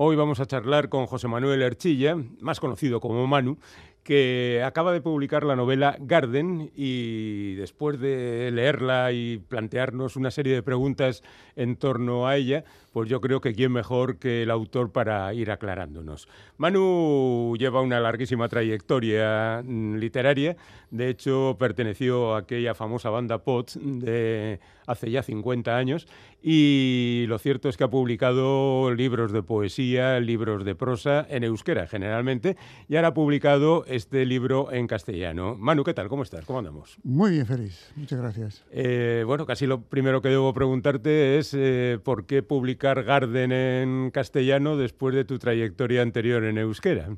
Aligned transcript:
Hoy 0.00 0.14
vamos 0.14 0.38
a 0.38 0.46
charlar 0.46 0.90
con 0.90 1.06
José 1.06 1.26
Manuel 1.26 1.60
Erchilla, 1.60 2.16
más 2.40 2.60
conocido 2.60 3.00
como 3.00 3.26
Manu, 3.26 3.58
que 4.04 4.62
acaba 4.64 4.92
de 4.92 5.00
publicar 5.00 5.42
la 5.42 5.56
novela 5.56 5.96
Garden 5.98 6.70
y 6.76 7.56
después 7.56 7.98
de 7.98 8.52
leerla 8.52 9.10
y 9.10 9.38
plantearnos 9.38 10.14
una 10.14 10.30
serie 10.30 10.54
de 10.54 10.62
preguntas 10.62 11.24
en 11.56 11.74
torno 11.74 12.28
a 12.28 12.36
ella, 12.36 12.62
pues 12.92 13.08
yo 13.08 13.20
creo 13.20 13.40
que 13.40 13.54
quién 13.54 13.72
mejor 13.72 14.18
que 14.18 14.44
el 14.44 14.52
autor 14.52 14.92
para 14.92 15.34
ir 15.34 15.50
aclarándonos. 15.50 16.28
Manu 16.58 17.56
lleva 17.58 17.82
una 17.82 17.98
larguísima 17.98 18.48
trayectoria 18.48 19.62
literaria, 19.62 20.56
de 20.92 21.08
hecho 21.08 21.56
perteneció 21.58 22.36
a 22.36 22.38
aquella 22.38 22.76
famosa 22.76 23.10
banda 23.10 23.38
POT 23.38 23.72
de 23.72 24.60
hace 24.88 25.10
ya 25.10 25.22
50 25.22 25.76
años 25.76 26.08
y 26.42 27.26
lo 27.28 27.38
cierto 27.38 27.68
es 27.68 27.76
que 27.76 27.84
ha 27.84 27.90
publicado 27.90 28.92
libros 28.94 29.32
de 29.32 29.42
poesía, 29.42 30.18
libros 30.18 30.64
de 30.64 30.74
prosa 30.74 31.26
en 31.28 31.44
euskera 31.44 31.86
generalmente 31.86 32.56
y 32.88 32.96
ahora 32.96 33.08
ha 33.08 33.14
publicado 33.14 33.84
este 33.86 34.24
libro 34.26 34.72
en 34.72 34.86
castellano. 34.86 35.54
Manu, 35.56 35.84
¿qué 35.84 35.94
tal? 35.94 36.08
¿Cómo 36.08 36.22
estás? 36.22 36.44
¿Cómo 36.44 36.58
andamos? 36.58 36.98
Muy 37.04 37.32
bien, 37.32 37.46
feliz. 37.46 37.92
Muchas 37.96 38.18
gracias. 38.18 38.64
Eh, 38.70 39.22
bueno, 39.26 39.46
casi 39.46 39.66
lo 39.66 39.82
primero 39.82 40.22
que 40.22 40.28
debo 40.28 40.52
preguntarte 40.54 41.38
es 41.38 41.54
eh, 41.54 41.98
por 42.02 42.26
qué 42.26 42.42
publicar 42.42 43.04
Garden 43.04 43.52
en 43.52 44.10
castellano 44.10 44.76
después 44.76 45.14
de 45.14 45.24
tu 45.24 45.38
trayectoria 45.38 46.02
anterior 46.02 46.44
en 46.44 46.58
euskera. 46.58 47.10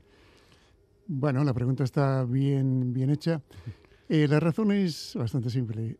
Bueno, 1.07 1.43
la 1.45 1.55
pregunta 1.55 1.85
está 1.85 2.25
bien, 2.25 2.93
bien 2.93 3.11
hecha. 3.11 3.41
Eh, 4.09 4.27
la 4.29 4.41
razón 4.41 4.73
es 4.73 5.15
bastante 5.17 5.51
simple. 5.51 5.99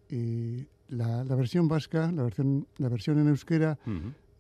La, 0.91 1.23
versión 1.25 1.69
vasca, 1.69 2.11
la 2.13 2.23
versión, 2.23 2.67
la 2.79 2.89
versión 2.89 3.19
en 3.19 3.29
euskera, 3.29 3.79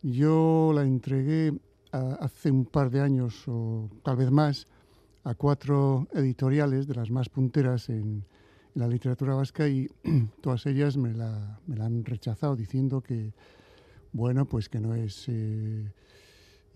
yo 0.02 0.72
la 0.74 0.82
entregué 0.82 1.52
hace 1.92 2.50
un 2.50 2.64
par 2.64 2.91
de 2.91 3.00
años 3.00 3.45
o 3.46 3.88
tal 4.02 4.16
vez 4.16 4.30
más 4.30 4.66
a 5.24 5.34
cuatro 5.34 6.08
editoriales 6.12 6.86
de 6.86 6.94
las 6.94 7.10
más 7.10 7.28
punteras 7.28 7.88
en, 7.88 8.25
la 8.75 8.86
literatura 8.86 9.34
vasca 9.34 9.69
y 9.69 9.88
todas 10.41 10.66
ellas 10.66 10.97
me 10.97 11.12
la, 11.12 11.58
me 11.66 11.77
la, 11.77 11.86
han 11.86 12.05
rechazado 12.05 12.56
diciendo 12.56 13.00
que, 13.00 13.32
bueno, 14.12 14.44
pues 14.44 14.69
que 14.69 14.80
no 14.80 14.94
es 14.94 15.25
eh, 15.28 15.92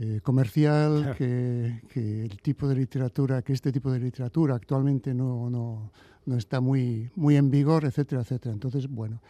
eh, 0.00 0.20
comercial, 0.22 1.14
que, 1.16 1.82
que, 1.88 2.24
el 2.24 2.40
tipo 2.40 2.68
de 2.68 2.77
literatura, 2.77 3.42
que 3.42 3.52
este 3.52 3.70
tipo 3.70 3.90
de 3.92 4.00
literatura 4.00 4.54
actualmente 4.56 5.14
no, 5.14 5.48
no, 5.50 5.92
no 6.27 6.36
está 6.36 6.60
muy, 6.60 7.10
muy 7.14 7.36
en 7.36 7.50
vigor, 7.50 7.84
etcétera, 7.84 8.22
etcétera. 8.22 8.52
Entonces, 8.52 8.88
bueno, 8.88 9.20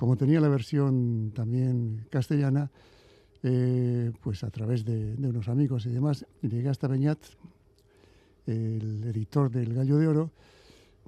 como 0.00 0.16
tenía 0.16 0.40
la 0.40 0.48
versión 0.48 1.30
también 1.34 2.06
castellana, 2.08 2.70
eh, 3.42 4.10
pues 4.22 4.42
a 4.44 4.50
través 4.50 4.82
de, 4.82 5.14
unos 5.18 5.46
amigos 5.46 5.84
y 5.84 5.90
demás, 5.90 6.24
llegué 6.40 6.70
hasta 6.70 6.88
Beñat, 6.88 7.18
el 8.46 9.04
editor 9.04 9.50
del 9.50 9.74
Gallo 9.74 9.98
de 9.98 10.08
Oro. 10.08 10.30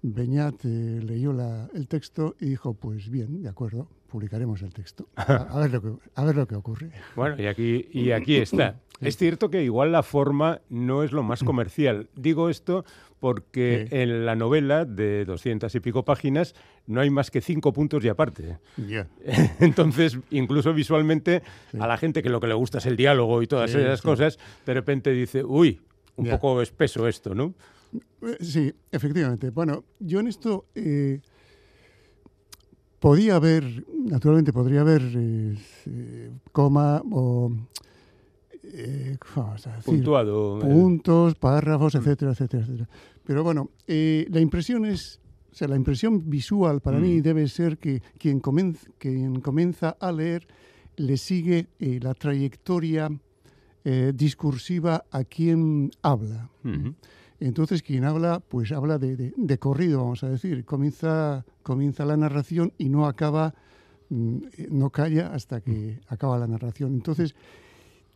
Beñat 0.03 0.63
eh, 0.67 1.01
leyó 1.03 1.33
el 1.73 1.89
texto 1.89 2.37
y 2.39 2.51
dijo, 2.51 2.75
pues 2.75 3.09
bien, 3.09 3.43
de 3.43 3.48
acuerdo, 3.48 3.89
publicaremos 4.13 4.61
el 4.61 4.75
texto. 4.75 5.09
A, 5.17 5.59
ver, 5.59 5.73
lo 5.73 5.81
que, 5.81 5.93
a 6.15 6.25
ver 6.25 6.37
lo 6.37 6.47
que 6.47 6.55
ocurre. 6.55 6.91
Bueno, 7.17 7.43
y 7.43 7.47
aquí, 7.47 7.89
y 7.91 8.11
aquí 8.13 8.37
está. 8.37 8.77
Es 9.01 9.17
cierto 9.17 9.51
que 9.51 9.65
igual 9.65 9.91
la 9.91 10.05
forma 10.05 10.61
no 10.69 11.03
es 11.03 11.11
lo 11.11 11.25
más 11.25 11.43
comercial. 11.43 12.09
Digo 12.15 12.49
esto 12.49 12.85
porque 13.19 13.89
en 13.91 14.25
la 14.27 14.37
novela 14.37 14.85
de 14.85 15.25
doscientas 15.25 15.75
y 15.75 15.81
pico 15.81 16.05
páginas 16.05 16.55
no 16.87 17.01
hay 17.01 17.11
más 17.11 17.31
que 17.31 17.41
cinco 17.41 17.73
puntos 17.73 18.05
y 18.05 18.09
aparte. 18.09 18.59
Entonces, 19.61 20.19
incluso 20.31 20.73
visualmente, 20.73 21.43
a 21.81 21.87
la 21.87 21.97
gente 21.97 22.23
que 22.23 22.29
lo 22.29 22.39
que 22.39 22.47
le 22.47 22.55
gusta 22.55 22.79
es 22.79 22.87
el 22.87 22.97
diálogo 22.97 23.43
y 23.43 23.47
todas 23.47 23.75
esas 23.75 24.03
cosas, 24.03 24.39
de 24.67 24.75
repente 24.75 25.11
dice, 25.11 25.43
uy, 25.43 25.81
un 26.17 26.29
poco 26.29 26.63
espeso 26.63 27.09
esto, 27.09 27.35
¿no? 27.35 27.55
Eh, 28.23 28.37
sí, 28.41 28.73
efectivamente. 28.91 29.51
Bueno, 29.51 29.85
yo 29.99 30.21
en 30.21 30.29
esto 30.29 30.67
eh, 30.75 31.21
podía 33.02 33.35
haber, 33.35 33.85
naturalmente 34.05 34.52
podría 34.52 34.83
haber 34.83 35.02
eh, 35.02 36.30
coma 36.52 37.02
o 37.11 37.51
eh, 38.63 39.18
puntuado 39.85 40.61
puntos, 40.61 41.35
párrafos, 41.35 41.96
mm. 41.96 41.98
etcétera, 41.98 42.30
etcétera, 42.30 42.62
etcétera. 42.62 42.89
Pero 43.24 43.42
bueno, 43.42 43.70
eh, 43.89 44.24
la 44.30 44.39
impresión 44.39 44.86
es, 44.86 45.18
o 45.51 45.55
sea, 45.55 45.67
la 45.67 45.74
impresión 45.74 46.30
visual 46.30 46.80
para 46.80 47.01
mí 47.01 47.18
mm. 47.18 47.23
debe 47.23 47.48
ser 47.48 47.79
que 47.79 48.01
quien 48.18 48.39
comienza, 48.39 48.89
quien 48.98 49.41
comienza 49.41 49.96
a 49.98 50.12
leer 50.12 50.46
le 50.96 51.17
sigue 51.17 51.67
eh, 51.80 51.98
la 52.01 52.14
trayectoria 52.14 53.11
eh, 53.85 54.12
discursiva 54.14 55.07
a 55.11 55.24
quien 55.24 55.91
habla. 56.02 56.48
Entonces, 57.47 57.83
quien 57.83 58.05
habla, 58.05 58.41
pues 58.41 58.73
habla 58.73 58.98
de, 58.98 59.33
de, 59.36 59.58
corrido, 59.58 59.98
vamos 59.98 60.23
a 60.25 60.29
decir. 60.29 60.64
Comienza, 60.64 61.45
comienza 61.63 62.05
la 62.05 62.17
narración 62.17 62.73
y 62.79 62.89
no 62.89 63.07
acaba, 63.07 63.55
mm, 64.11 64.36
no 64.70 64.91
calla 64.91 65.33
hasta 65.35 65.61
que 65.61 66.01
acaba 66.08 66.39
la 66.39 66.47
narración. 66.47 66.95
Entonces, 66.95 67.35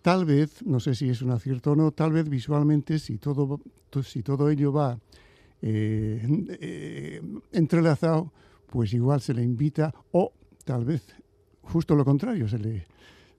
Tal 0.06 0.24
vez, 0.24 0.64
no 0.64 0.78
sé 0.78 0.94
si 0.94 1.08
es 1.08 1.20
un 1.20 1.32
acierto 1.32 1.72
o 1.72 1.74
no, 1.74 1.90
tal 1.90 2.12
vez 2.12 2.28
visualmente, 2.28 3.00
si 3.00 3.18
todo, 3.18 3.60
si 4.04 4.22
todo 4.22 4.48
ello 4.48 4.72
va 4.72 5.00
eh, 5.60 6.24
eh, 6.60 7.20
entrelazado, 7.50 8.32
pues 8.70 8.92
igual 8.94 9.20
se 9.20 9.34
le 9.34 9.42
invita, 9.42 9.92
o 10.12 10.32
tal 10.64 10.84
vez 10.84 11.02
justo 11.60 11.96
lo 11.96 12.04
contrario, 12.04 12.46
se 12.46 12.60
le, 12.60 12.86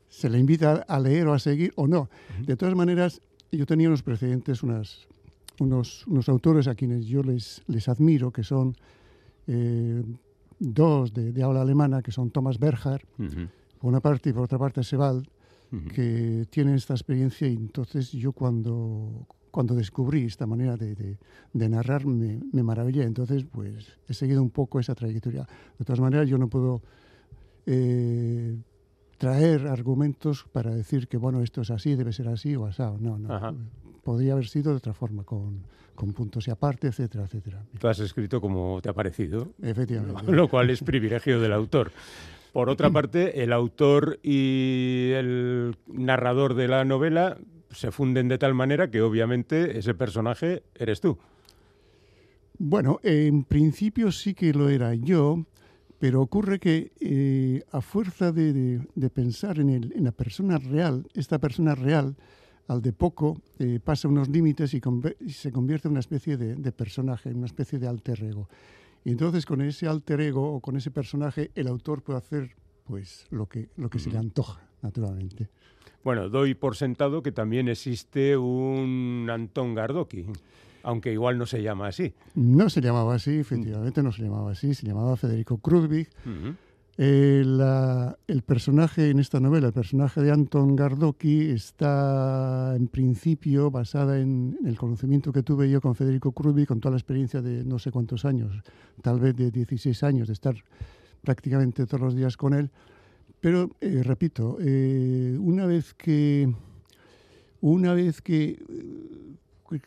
se 0.09 0.29
le 0.29 0.39
invita 0.39 0.83
a 0.85 0.99
leer 0.99 1.27
o 1.27 1.33
a 1.33 1.39
seguir 1.39 1.71
o 1.77 1.87
no. 1.87 2.09
De 2.45 2.57
todas 2.57 2.75
maneras, 2.75 3.21
yo 3.49 3.65
tenía 3.65 3.87
unos 3.87 4.03
precedentes, 4.03 4.61
unas, 4.61 5.07
unos, 5.59 6.05
unos 6.07 6.29
autores 6.29 6.67
a 6.67 6.75
quienes 6.75 7.05
yo 7.05 7.23
les, 7.23 7.63
les 7.67 7.87
admiro, 7.87 8.31
que 8.31 8.43
son 8.43 8.75
eh, 9.47 10.03
dos 10.59 11.13
de, 11.13 11.31
de, 11.31 11.43
habla 11.43 11.61
alemana, 11.61 12.01
que 12.01 12.11
son 12.11 12.31
Thomas 12.31 12.59
Berger, 12.59 13.05
por 13.79 13.89
una 13.89 13.99
parte, 13.99 14.29
y 14.29 14.33
por 14.33 14.43
otra 14.43 14.57
parte 14.57 14.83
Sebald, 14.83 15.27
que 15.93 16.47
tienen 16.49 16.75
esta 16.75 16.93
experiencia 16.93 17.47
y 17.47 17.53
entonces 17.53 18.11
yo 18.13 18.31
cuando, 18.31 19.27
cuando 19.51 19.75
descubrí 19.75 20.23
esta 20.23 20.45
manera 20.45 20.77
de, 20.77 21.17
de, 21.53 21.69
narrar 21.69 22.05
me, 22.05 22.39
me, 22.53 22.63
maravillé. 22.63 23.03
Entonces, 23.03 23.43
pues 23.51 23.97
he 24.07 24.13
seguido 24.13 24.41
un 24.41 24.49
poco 24.49 24.79
esa 24.79 24.95
trayectoria. 24.95 25.45
De 25.77 25.83
todas 25.83 25.99
maneras, 25.99 26.29
yo 26.29 26.37
no 26.37 26.47
puedo 26.47 26.81
eh, 27.65 28.55
traer 29.17 29.67
argumentos 29.67 30.45
para 30.51 30.73
decir 30.73 31.07
que, 31.07 31.17
bueno, 31.17 31.41
esto 31.41 31.61
es 31.61 31.71
así, 31.71 31.95
debe 31.95 32.13
ser 32.13 32.27
así 32.27 32.55
o 32.55 32.65
asado. 32.65 32.97
No, 32.99 33.17
no. 33.17 33.55
Podría 34.03 34.33
haber 34.33 34.47
sido 34.47 34.71
de 34.71 34.77
otra 34.77 34.93
forma, 34.93 35.23
con, 35.23 35.63
con 35.95 36.13
puntos 36.13 36.47
y 36.47 36.51
aparte, 36.51 36.87
etcétera, 36.87 37.25
etcétera. 37.25 37.63
Tú 37.77 37.87
has 37.87 37.99
escrito 37.99 38.39
como 38.39 38.79
te 38.81 38.89
ha 38.89 38.93
parecido. 38.93 39.49
Efectivamente. 39.61 40.31
Lo 40.31 40.47
cual 40.47 40.69
es 40.69 40.81
privilegio 40.81 41.41
del 41.41 41.51
autor. 41.51 41.91
Por 42.53 42.69
otra 42.69 42.89
parte, 42.89 43.43
el 43.43 43.51
autor 43.51 44.19
y 44.23 45.11
el 45.13 45.75
narrador 45.87 46.53
de 46.53 46.67
la 46.67 46.85
novela 46.85 47.37
se 47.71 47.91
funden 47.91 48.27
de 48.29 48.37
tal 48.37 48.53
manera 48.53 48.89
que 48.89 49.01
obviamente 49.01 49.77
ese 49.77 49.93
personaje 49.93 50.63
eres 50.75 51.01
tú. 51.01 51.17
Bueno, 52.57 52.99
en 53.03 53.43
principio 53.43 54.11
sí 54.11 54.33
que 54.33 54.53
lo 54.53 54.69
era 54.69 54.95
yo, 54.95 55.45
pero 55.99 56.21
ocurre 56.21 56.59
que 56.59 56.91
eh, 56.99 57.63
a 57.71 57.81
fuerza 57.81 58.31
de, 58.31 58.81
pensar 59.13 59.59
en, 59.59 59.91
la 59.95 60.11
persona 60.11 60.57
real, 60.57 61.07
esta 61.13 61.39
persona 61.39 61.75
real, 61.75 62.15
al 62.67 62.81
de 62.81 62.93
poco, 62.93 63.41
eh, 63.59 63.79
pasa 63.83 64.07
unos 64.07 64.29
límites 64.29 64.73
y, 64.73 64.81
se 65.29 65.51
convierte 65.51 65.87
en 65.87 65.91
una 65.91 66.01
especie 66.01 66.37
de, 66.37 66.55
de 66.55 66.71
personaje, 66.71 67.29
en 67.29 67.37
una 67.37 67.47
especie 67.47 67.79
de 67.79 67.87
alter 67.87 68.23
ego. 68.23 68.47
Y 69.05 69.11
entonces 69.11 69.45
con 69.45 69.61
ese 69.61 69.87
alter 69.87 70.21
ego 70.21 70.53
o 70.53 70.59
con 70.59 70.75
ese 70.75 70.91
personaje 70.91 71.51
el 71.55 71.67
autor 71.67 72.01
puede 72.01 72.19
hacer 72.19 72.55
pues 72.83 73.25
lo 73.29 73.47
que, 73.47 73.69
lo 73.77 73.89
que 73.89 73.99
se 73.99 74.11
le 74.11 74.17
antoja, 74.17 74.61
naturalmente. 74.81 75.49
Bueno, 76.03 76.29
doy 76.29 76.55
por 76.55 76.75
sentado 76.75 77.21
que 77.21 77.31
también 77.31 77.67
existe 77.67 78.37
un 78.37 79.27
Antón 79.29 79.75
Gardoki, 79.75 80.25
aunque 80.87 81.11
igual 81.11 81.37
no 81.37 81.45
se 81.45 81.61
llama 81.61 81.87
así. 81.87 82.13
No 82.33 82.69
se 82.69 82.79
llamaba 82.79 83.15
así, 83.15 83.39
efectivamente 83.39 84.01
no 84.01 84.13
se 84.13 84.23
llamaba 84.23 84.51
así, 84.51 84.73
se 84.73 84.87
llamaba 84.87 85.17
Federico 85.17 85.57
Krudwig. 85.57 86.07
Eh, 86.97 87.43
el 88.27 88.41
personaje 88.43 89.09
en 89.09 89.19
esta 89.19 89.41
novela, 89.41 89.67
el 89.67 89.73
personaje 89.73 90.21
de 90.21 90.31
Anton 90.31 90.77
Gardoki, 90.77 91.49
está 91.49 92.73
en 92.77 92.87
principio 92.87 93.69
basada 93.69 94.17
en, 94.17 94.57
el 94.65 94.77
conocimiento 94.77 95.33
que 95.33 95.43
tuve 95.43 95.69
yo 95.69 95.81
con 95.81 95.93
Federico 95.93 96.31
Krudwig, 96.31 96.67
con 96.67 96.79
toda 96.79 96.91
la 96.91 96.97
experiencia 96.97 97.41
de 97.41 97.65
no 97.65 97.79
sé 97.79 97.91
cuántos 97.91 98.23
años, 98.23 98.63
tal 99.01 99.19
vez 99.19 99.35
de 99.35 99.51
16 99.51 100.03
años, 100.03 100.27
de 100.27 100.33
estar 100.33 100.55
prácticamente 101.21 101.85
todos 101.85 101.99
los 101.99 102.15
días 102.15 102.37
con 102.37 102.53
él. 102.53 102.71
Pero, 103.41 103.71
eh, 103.81 104.03
repito, 104.05 104.57
eh, 104.61 105.37
una 105.37 105.65
vez 105.65 105.93
que 105.93 106.49
una 107.59 107.93
vez 107.93 108.21
que 108.21 108.57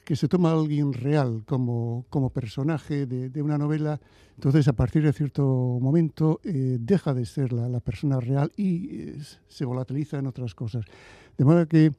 que 0.05 0.17
se 0.17 0.29
toma 0.29 0.51
a 0.51 0.53
alguien 0.53 0.93
real 0.93 1.43
como, 1.47 2.05
como 2.11 2.31
personaje 2.31 3.07
de, 3.07 3.31
de, 3.31 3.43
una 3.43 3.59
novela, 3.59 4.01
entonces 4.35 4.69
a 4.69 4.73
partir 4.73 5.03
de 5.03 5.13
cierto 5.13 5.43
momento 5.81 6.41
eh, 6.45 6.77
deja 6.79 7.15
de 7.15 7.25
ser 7.25 7.53
la, 7.53 7.69
la 7.69 7.81
persona 7.81 8.21
real 8.21 8.53
y 8.57 8.89
eh, 8.91 9.19
se 9.49 9.65
volatiliza 9.65 10.19
en 10.19 10.27
otras 10.27 10.55
cosas. 10.55 10.85
De 11.37 11.45
modo 11.45 11.67
que 11.67 11.93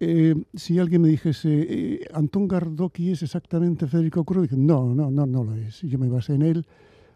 eh, 0.00 0.34
si 0.54 0.78
alguien 0.78 1.02
me 1.02 1.08
dijese, 1.08 1.48
eh, 1.50 2.06
Antón 2.12 2.48
Gardoki 2.48 3.12
es 3.12 3.22
exactamente 3.22 3.86
Federico 3.86 4.24
Cruz, 4.24 4.52
no, 4.52 4.94
no, 4.94 5.10
no, 5.10 5.24
no 5.24 5.44
lo 5.44 5.54
es. 5.54 5.80
Yo 5.82 5.98
me 5.98 6.08
basé 6.08 6.34
en 6.34 6.42
él. 6.42 6.66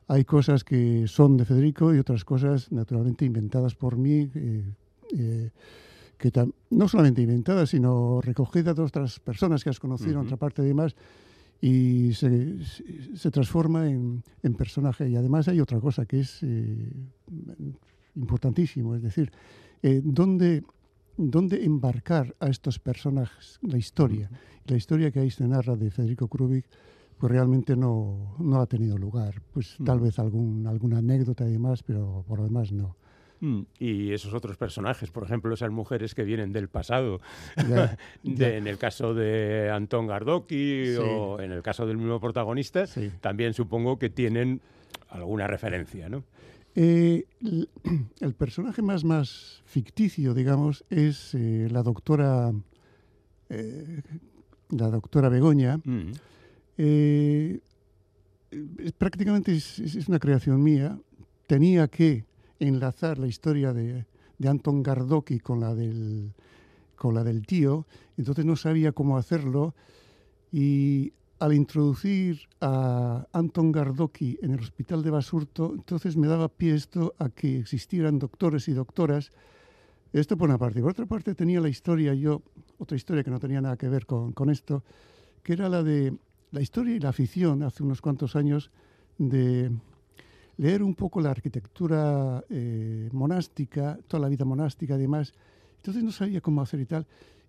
Hay 0.06 0.24
cosas 0.24 0.64
que 0.64 1.06
son 1.06 1.36
de 1.36 1.44
Federico 1.44 1.94
y 1.94 1.98
otras 1.98 2.24
cosas 2.24 2.72
naturalmente 2.72 3.26
inventadas 3.26 3.74
por 3.74 3.96
mí, 3.96 4.30
eh, 4.34 5.50
que 6.18 6.32
no 6.70 6.88
solamente 6.88 7.22
inventadas, 7.22 7.70
sino 7.70 8.20
recogidas 8.20 8.76
de 8.76 8.82
otras 8.82 9.20
personas 9.20 9.64
que 9.64 9.70
has 9.70 9.80
conocido 9.80 10.12
en 10.12 10.26
otra 10.26 10.36
parte 10.36 10.62
de 10.62 10.74
más 10.74 10.96
y 11.60 12.12
se, 12.14 12.56
se 13.14 13.30
transforma 13.30 13.88
en, 13.88 14.22
en, 14.42 14.54
personaje. 14.54 15.08
Y 15.08 15.16
además 15.16 15.48
hay 15.48 15.60
otra 15.60 15.80
cosa 15.80 16.06
que 16.06 16.20
es 16.20 16.44
importantísimo, 18.14 18.94
es 18.96 19.02
decir, 19.02 19.30
¿dónde 19.82 20.64
dónde 21.18 21.64
embarcar 21.64 22.34
a 22.40 22.48
estos 22.48 22.78
personajes, 22.78 23.58
la 23.60 23.76
historia. 23.76 24.30
La 24.66 24.76
historia 24.76 25.10
que 25.10 25.20
ahí 25.20 25.30
se 25.30 25.46
narra 25.46 25.76
de 25.76 25.90
Federico 25.90 26.28
Krubik, 26.28 26.64
pues 27.18 27.32
realmente 27.32 27.76
no, 27.76 28.36
no 28.38 28.60
ha 28.60 28.66
tenido 28.66 28.96
lugar. 28.96 29.42
Pues 29.52 29.76
tal 29.84 29.98
vez 29.98 30.18
algún, 30.18 30.66
alguna 30.66 30.98
anécdota 30.98 31.46
y 31.46 31.52
demás, 31.52 31.82
pero 31.82 32.24
por 32.26 32.38
lo 32.38 32.44
demás 32.44 32.72
no. 32.72 32.96
Mm, 33.40 33.60
y 33.78 34.12
esos 34.12 34.34
otros 34.34 34.56
personajes, 34.56 35.10
por 35.10 35.24
ejemplo, 35.24 35.54
esas 35.54 35.70
mujeres 35.70 36.14
que 36.14 36.24
vienen 36.24 36.52
del 36.52 36.68
pasado, 36.68 37.20
en 38.24 38.66
el 38.66 38.78
caso 38.78 39.14
de 39.14 39.70
Antón 39.70 40.06
Gardoki 40.06 40.96
o 40.96 41.40
en 41.40 41.52
el 41.52 41.62
caso 41.62 41.86
del 41.86 41.98
mismo 41.98 42.20
protagonista, 42.20 42.84
también 43.20 43.54
supongo 43.54 43.98
que 43.98 44.10
tienen 44.10 44.60
alguna 45.10 45.46
referencia, 45.46 46.08
¿no? 46.08 46.24
Eh, 46.74 47.24
el, 48.20 48.34
personaje 48.34 48.82
más, 48.82 49.04
más 49.04 49.62
ficticio, 49.64 50.34
digamos, 50.34 50.84
es 50.90 51.34
eh, 51.34 51.68
la 51.70 51.82
doctora 51.82 52.52
eh, 53.48 54.02
la 54.70 54.88
doctora 54.88 55.28
Begoña. 55.28 55.78
Mm. 55.78 56.12
prácticamente 58.96 59.56
es, 59.56 60.08
una 60.08 60.18
creación 60.18 60.62
mía. 60.62 60.98
Tenía 61.46 61.88
que 61.88 62.27
enlazar 62.60 63.18
la 63.18 63.26
historia 63.26 63.72
de, 63.72 64.06
Anton 64.46 64.82
Gardoki 64.82 65.40
con 65.40 65.60
la 65.60 65.74
del 65.74 66.32
con 66.94 67.14
la 67.14 67.22
del 67.22 67.46
tío, 67.46 67.86
entonces 68.16 68.44
no 68.44 68.56
sabía 68.56 68.90
cómo 68.90 69.18
hacerlo 69.18 69.74
y 70.50 71.12
al 71.38 71.52
introducir 71.52 72.40
a 72.60 73.26
Anton 73.32 73.70
Gardoki 73.70 74.38
en 74.42 74.52
el 74.52 74.60
hospital 74.60 75.02
de 75.02 75.10
Basurto, 75.10 75.72
entonces 75.74 76.16
me 76.16 76.26
daba 76.26 76.48
pie 76.48 76.74
esto 76.74 77.14
a 77.18 77.28
que 77.28 77.58
existieran 77.58 78.18
doctores 78.18 78.66
y 78.66 78.72
doctoras. 78.72 79.30
Esto 80.12 80.36
por 80.36 80.48
una 80.48 80.58
parte. 80.58 80.80
Por 80.80 80.90
otra 80.90 81.06
parte 81.06 81.34
tenía 81.34 81.60
la 81.60 81.68
historia, 81.68 82.14
yo, 82.14 82.42
otra 82.78 82.96
historia 82.96 83.22
que 83.22 83.30
no 83.30 83.38
tenía 83.38 83.60
nada 83.60 83.76
que 83.76 83.88
ver 83.88 84.06
con, 84.06 84.32
con 84.32 84.50
esto, 84.50 84.82
que 85.42 85.52
era 85.52 85.68
la 85.68 85.82
de 85.82 86.16
la 86.50 86.60
historia 86.60 86.96
y 86.96 86.98
la 86.98 87.10
afición 87.10 87.62
hace 87.62 87.82
unos 87.82 88.00
cuantos 88.00 88.34
años 88.34 88.70
de 89.18 89.70
leer 90.58 90.82
un 90.82 90.94
poco 90.94 91.20
la 91.20 91.30
arquitectura 91.30 92.44
eh, 92.50 93.08
monástica, 93.12 93.98
toda 94.06 94.22
la 94.22 94.28
vida 94.28 94.44
monástica 94.44 94.96
y 94.96 94.98
demás. 94.98 95.32
Entonces 95.76 96.02
no 96.02 96.12
sabía 96.12 96.40
cómo 96.40 96.60
hacer 96.60 96.80
y 96.80 96.86
tal. 96.86 97.06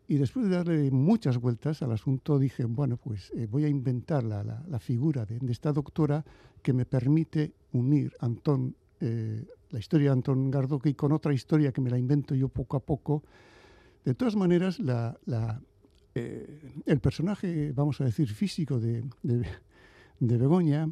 Y 0.08 0.18
después 0.18 0.50
de 0.50 0.56
darle 0.56 0.90
muchas 0.90 1.38
vueltas 1.38 1.84
al 1.84 1.92
asunto, 1.92 2.40
dije, 2.40 2.66
bueno, 2.66 2.98
pues 2.98 3.32
eh, 3.36 3.48
voy 3.50 3.66
a 3.66 3.68
inventar 3.68 4.24
la, 4.24 4.44
la, 4.44 4.80
figura 4.80 5.24
de, 5.24 5.40
esta 5.52 5.72
doctora 5.72 6.26
que 6.64 6.74
me 6.74 6.86
permite 6.86 7.54
unir 7.74 8.12
Antón, 8.20 8.76
eh, 9.02 9.46
la 9.70 9.78
historia 9.78 10.08
de 10.08 10.14
Antón 10.14 10.50
Gardoki 10.50 10.96
con 10.96 11.12
otra 11.12 11.32
historia 11.32 11.72
que 11.72 11.82
me 11.82 11.92
la 11.92 11.98
invento 12.00 12.34
yo 12.34 12.50
poco 12.50 12.78
a 12.78 12.80
poco. 12.80 13.24
De 14.04 14.16
todas 14.16 14.36
maneras, 14.36 14.80
la, 14.80 15.16
eh, 16.16 16.60
el 16.88 17.00
personaje, 17.00 17.72
vamos 17.74 18.02
a 18.02 18.06
decir, 18.06 18.30
físico 18.30 18.80
de, 18.80 19.04
de, 19.22 20.38
Begoña, 20.38 20.90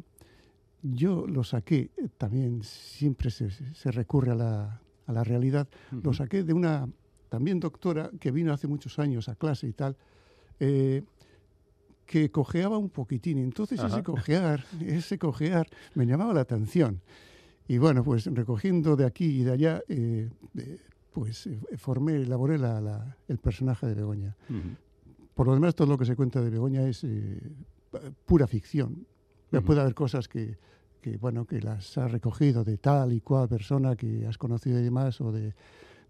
yo 0.82 1.26
lo 1.26 1.44
saqué, 1.44 1.90
también 2.16 2.62
siempre 2.62 3.30
se, 3.30 3.50
se 3.50 3.90
recurre 3.90 4.32
a 4.32 4.34
la, 4.34 4.80
a 5.06 5.12
la 5.12 5.24
realidad, 5.24 5.68
lo 5.90 6.12
saqué 6.12 6.44
de 6.44 6.52
una 6.52 6.88
también 7.28 7.60
doctora, 7.60 8.10
que 8.20 8.30
vino 8.30 8.52
hace 8.52 8.66
muchos 8.66 8.98
años 8.98 9.28
a 9.28 9.34
clase 9.34 9.66
y 9.68 9.72
tal, 9.72 9.96
eh, 10.60 11.02
que 12.06 12.30
cojeaba 12.30 12.78
un 12.78 12.88
poquitín. 12.88 13.38
Entonces 13.38 13.82
ese 13.82 14.02
cojear, 14.02 14.64
ese 14.80 15.18
cojear 15.18 15.66
me 15.94 16.06
llamaba 16.06 16.32
la 16.34 16.40
atención. 16.40 17.00
Y 17.66 17.78
bueno, 17.78 18.02
pues 18.02 18.26
recogiendo 18.26 18.96
de 18.96 19.04
aquí 19.04 19.40
y 19.40 19.44
de 19.44 19.52
allá, 19.52 19.82
eh, 19.88 20.30
pues 21.12 21.46
eh, 21.46 21.60
formé, 21.76 22.16
elaboré 22.16 22.56
la, 22.56 23.16
el 23.28 23.38
personaje 23.38 23.86
de 23.86 23.94
Begoña. 23.94 24.36
Por 25.34 25.46
lo 25.46 25.54
demás, 25.54 25.74
todo 25.74 25.86
lo 25.88 25.98
que 25.98 26.06
se 26.06 26.16
cuenta 26.16 26.40
de 26.40 26.50
Begoña 26.50 26.88
es 26.88 27.06
pura 28.24 28.46
ficción. 28.46 29.06
Puede 29.50 29.80
haber 29.80 29.94
cosas 29.94 30.28
que, 30.28 30.58
que, 31.00 31.16
bueno, 31.16 31.46
que 31.46 31.60
las 31.60 31.96
has 31.98 32.10
recogido 32.10 32.64
de 32.64 32.78
tal 32.78 33.12
y 33.12 33.20
cual 33.20 33.48
persona 33.48 33.96
que 33.96 34.26
has 34.26 34.38
conocido 34.38 34.78
y 34.78 34.82
demás, 34.82 35.20
o 35.20 35.32
de 35.32 35.54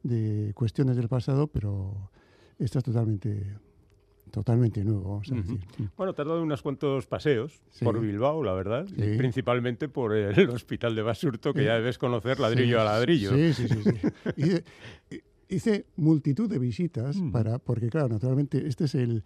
de 0.02 0.52
cuestiones 0.55 0.96
del 0.96 1.08
pasado, 1.08 1.46
pero 1.46 2.11
esto 2.58 2.79
es 2.79 2.85
totalmente 2.85 3.56
totalmente 4.31 4.85
nuevo, 4.85 5.08
vamos 5.08 5.32
a 5.32 5.37
decir. 5.37 5.58
Bueno, 5.96 6.12
te 6.12 6.20
has 6.20 6.29
dado 6.29 6.43
unos 6.43 6.61
cuantos 6.61 7.06
paseos 7.06 7.62
por 7.81 7.99
Bilbao, 7.99 8.43
la 8.43 8.52
verdad, 8.52 8.87
principalmente 9.17 9.88
por 9.88 10.14
el 10.14 10.49
hospital 10.50 10.94
de 10.94 11.00
Basurto, 11.00 11.55
que 11.55 11.64
ya 11.64 11.76
debes 11.76 11.96
conocer 11.96 12.38
ladrillo 12.38 12.79
a 12.81 12.85
ladrillo. 12.85 13.35
Sí, 13.35 13.55
sí, 13.55 13.69
sí. 13.69 14.62
hice, 15.49 15.87
multitud 15.96 16.49
de 16.49 16.58
visitas, 16.58 17.17
para, 17.32 17.58
porque 17.58 17.88
claro, 17.88 18.08
naturalmente 18.08 18.69
este 18.69 18.85
es 18.85 18.94
el, 18.96 19.25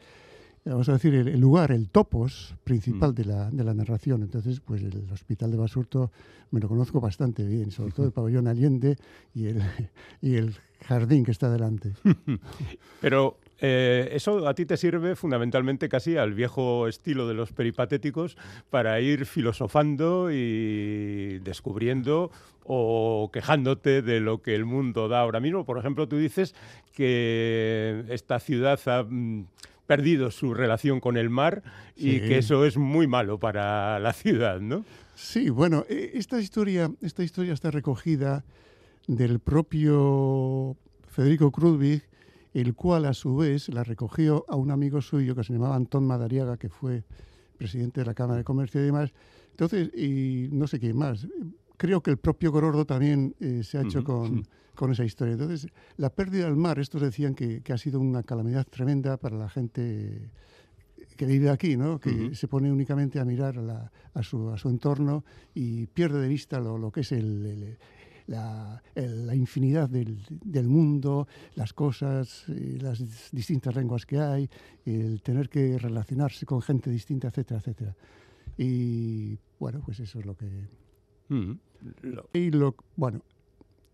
vamos 0.65 0.89
a 0.89 0.93
decir, 0.93 1.15
el, 1.15 1.41
lugar, 1.41 1.73
el 1.73 1.89
topos 1.89 2.55
principal 2.65 3.15
de, 3.15 3.25
la, 3.25 3.51
de 3.51 3.65
la 3.65 3.75
narración. 3.75 4.23
Entonces, 4.23 4.61
pues 4.61 4.83
el 4.83 5.11
Hospital 5.13 5.51
de 5.51 5.57
Basurto 5.57 6.13
me 6.51 6.61
lo 6.61 6.69
conozco 6.69 7.01
bastante 7.01 7.45
bien, 7.45 7.71
sobre 7.71 7.93
todo 7.93 8.07
el 8.07 8.13
pabellón 8.13 8.47
Allende 8.47 8.97
y 9.35 9.47
el, 9.47 9.63
y 10.21 10.37
el 10.37 10.55
jardín 10.87 11.25
que 11.25 11.33
está 11.33 11.51
delante. 11.51 11.93
Pero 13.01 13.39
eh, 13.59 14.11
eso 14.13 14.47
a 14.49 14.55
ti 14.55 14.67
te 14.67 14.77
sirve 14.77 15.17
fundamentalmente 15.17 15.89
casi 15.89 16.17
al 16.17 16.35
viejo 16.35 16.89
estilo 16.89 17.29
de 17.29 17.35
los 17.35 17.53
peripatéticos 17.53 18.37
para 18.71 19.01
ir 19.01 19.27
filosofando 19.27 20.31
y 20.33 21.39
descubriendo 21.41 22.31
o 22.65 23.31
quejándote 23.33 24.03
de 24.03 24.21
lo 24.21 24.43
que 24.43 24.55
el 24.55 24.65
mundo 24.65 25.09
da 25.09 25.21
ahora 25.21 25.41
mismo. 25.41 25.65
Por 25.65 25.79
ejemplo, 25.79 26.07
tú 26.09 26.17
dices 26.17 26.55
que 26.93 28.05
esta 28.09 28.39
ciudad 28.41 28.81
ha 28.87 29.05
mm, 29.05 29.47
perdido 29.97 30.31
su 30.31 30.55
relación 30.55 31.01
con 31.01 31.19
el 31.19 31.29
mar 31.29 31.63
y 31.97 32.21
que 32.21 32.39
eso 32.39 32.65
es 32.65 32.79
muy 32.79 33.07
malo 33.07 33.39
para 33.39 33.99
la 33.99 34.15
ciudad, 34.15 34.59
¿no? 34.59 34.87
Sí, 35.15 35.51
bueno, 35.51 35.85
e, 35.87 36.13
esta 36.15 36.41
historia, 36.41 36.91
esta 37.03 37.23
historia 37.23 37.53
está 37.53 37.71
recogida 37.71 38.43
del 39.07 39.39
propio 39.39 40.79
Federico 41.09 41.53
Krudwig, 41.53 42.03
el 42.55 42.75
cual 42.75 43.05
a 43.05 43.13
su 43.13 43.37
vez 43.37 43.69
la 43.69 43.85
recogió 43.85 44.47
a 44.49 44.57
un 44.57 44.71
amigo 44.71 45.03
suyo 45.03 45.35
que 45.35 45.45
se 45.45 45.53
llamaba 45.53 45.77
Antón 45.77 46.07
Madariaga, 46.07 46.57
que 46.57 46.71
fue 46.71 47.05
presidente 47.59 48.01
de 48.01 48.07
la 48.07 48.15
Cámara 48.15 48.39
de 48.39 48.45
Comercio 48.45 48.81
y 48.81 48.85
demás. 48.85 49.13
Entonces, 49.51 49.91
y 49.95 50.49
no 50.53 50.67
sé 50.69 50.81
quién 50.81 50.97
más. 50.97 51.27
Creo 51.77 52.03
que 52.03 52.11
el 52.11 52.19
propio 52.19 52.53
Gorordo 52.53 52.85
también 52.85 53.35
eh, 53.41 53.63
se 53.63 53.79
ha 53.79 53.83
hecho 53.83 54.05
con, 54.05 54.47
con, 54.75 54.93
esa 54.93 55.05
historia. 55.05 55.33
Entonces, 55.33 55.69
la 55.97 56.11
pérdida 56.11 56.45
del 56.45 56.57
mar, 56.57 56.79
estos 56.79 57.03
decían 57.03 57.35
que, 57.35 57.63
que 57.63 57.73
ha 57.73 57.79
sido 57.79 58.01
una 58.01 58.23
calamidad 58.23 58.67
tremenda 58.67 59.17
para 59.17 59.37
la 59.37 59.49
gente 59.49 60.31
que 61.17 61.27
vive 61.27 61.51
aquí, 61.51 61.77
¿no? 61.77 61.99
que 62.01 62.35
se 62.35 62.49
pone 62.49 62.73
únicamente 62.73 63.21
a 63.21 63.25
mirar 63.25 63.59
a, 64.15 64.23
su, 64.23 64.51
a, 64.51 64.59
su, 64.59 64.69
entorno 64.69 65.25
y 65.55 65.87
pierde 65.87 66.21
de 66.21 66.29
vista 66.29 66.59
lo, 66.59 66.79
lo 66.79 66.91
que 66.91 67.01
es 67.01 67.13
el, 67.13 67.77
la, 68.27 68.83
la, 68.95 69.35
infinidad 69.35 69.89
del, 69.89 70.19
del, 70.29 70.69
mundo, 70.69 71.27
las 71.55 71.73
cosas, 71.73 72.45
eh, 72.49 72.79
las 72.81 73.03
distintas 73.31 73.75
lenguas 73.75 74.07
que 74.07 74.19
hay, 74.19 74.49
el 74.85 75.23
tener 75.23 75.49
que 75.49 75.79
relacionarse 75.79 76.47
con 76.47 76.63
gente 76.63 76.91
distinta, 76.91 77.29
etcétera, 77.29 77.61
etcétera. 77.61 77.97
Y 78.57 79.39
bueno, 79.59 79.81
pues 79.85 80.01
eso 80.01 80.19
es 80.19 80.27
lo 80.27 80.37
que... 80.37 80.82
Y 82.33 82.51
lo, 82.51 82.77
bueno, 82.97 83.23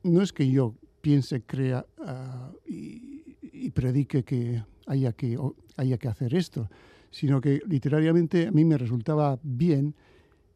no 0.02 0.22
es 0.22 0.32
que 0.32 0.50
yo 0.50 0.74
piense, 1.00 1.42
crea 1.42 1.86
ah, 2.04 2.52
y, 2.66 3.70
predique 3.70 4.24
que 4.24 4.62
haya 4.86 5.12
que, 5.12 5.38
haya 5.76 5.98
que 5.98 6.08
hacer 6.08 6.34
esto, 6.34 6.68
sino 7.10 7.40
que 7.40 7.60
literariamente 7.66 8.48
a 8.48 8.50
mí 8.50 8.64
me 8.64 8.78
resultaba 8.78 9.38
bien 9.42 9.94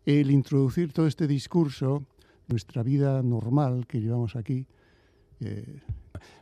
el 0.05 0.31
introducir 0.31 0.93
todo 0.93 1.07
este 1.07 1.27
discurso, 1.27 2.05
nuestra 2.49 2.83
vida 2.83 3.23
normal 3.23 3.87
que 3.87 4.01
llevamos 4.01 4.35
aquí, 4.35 4.67
eh, 5.41 5.81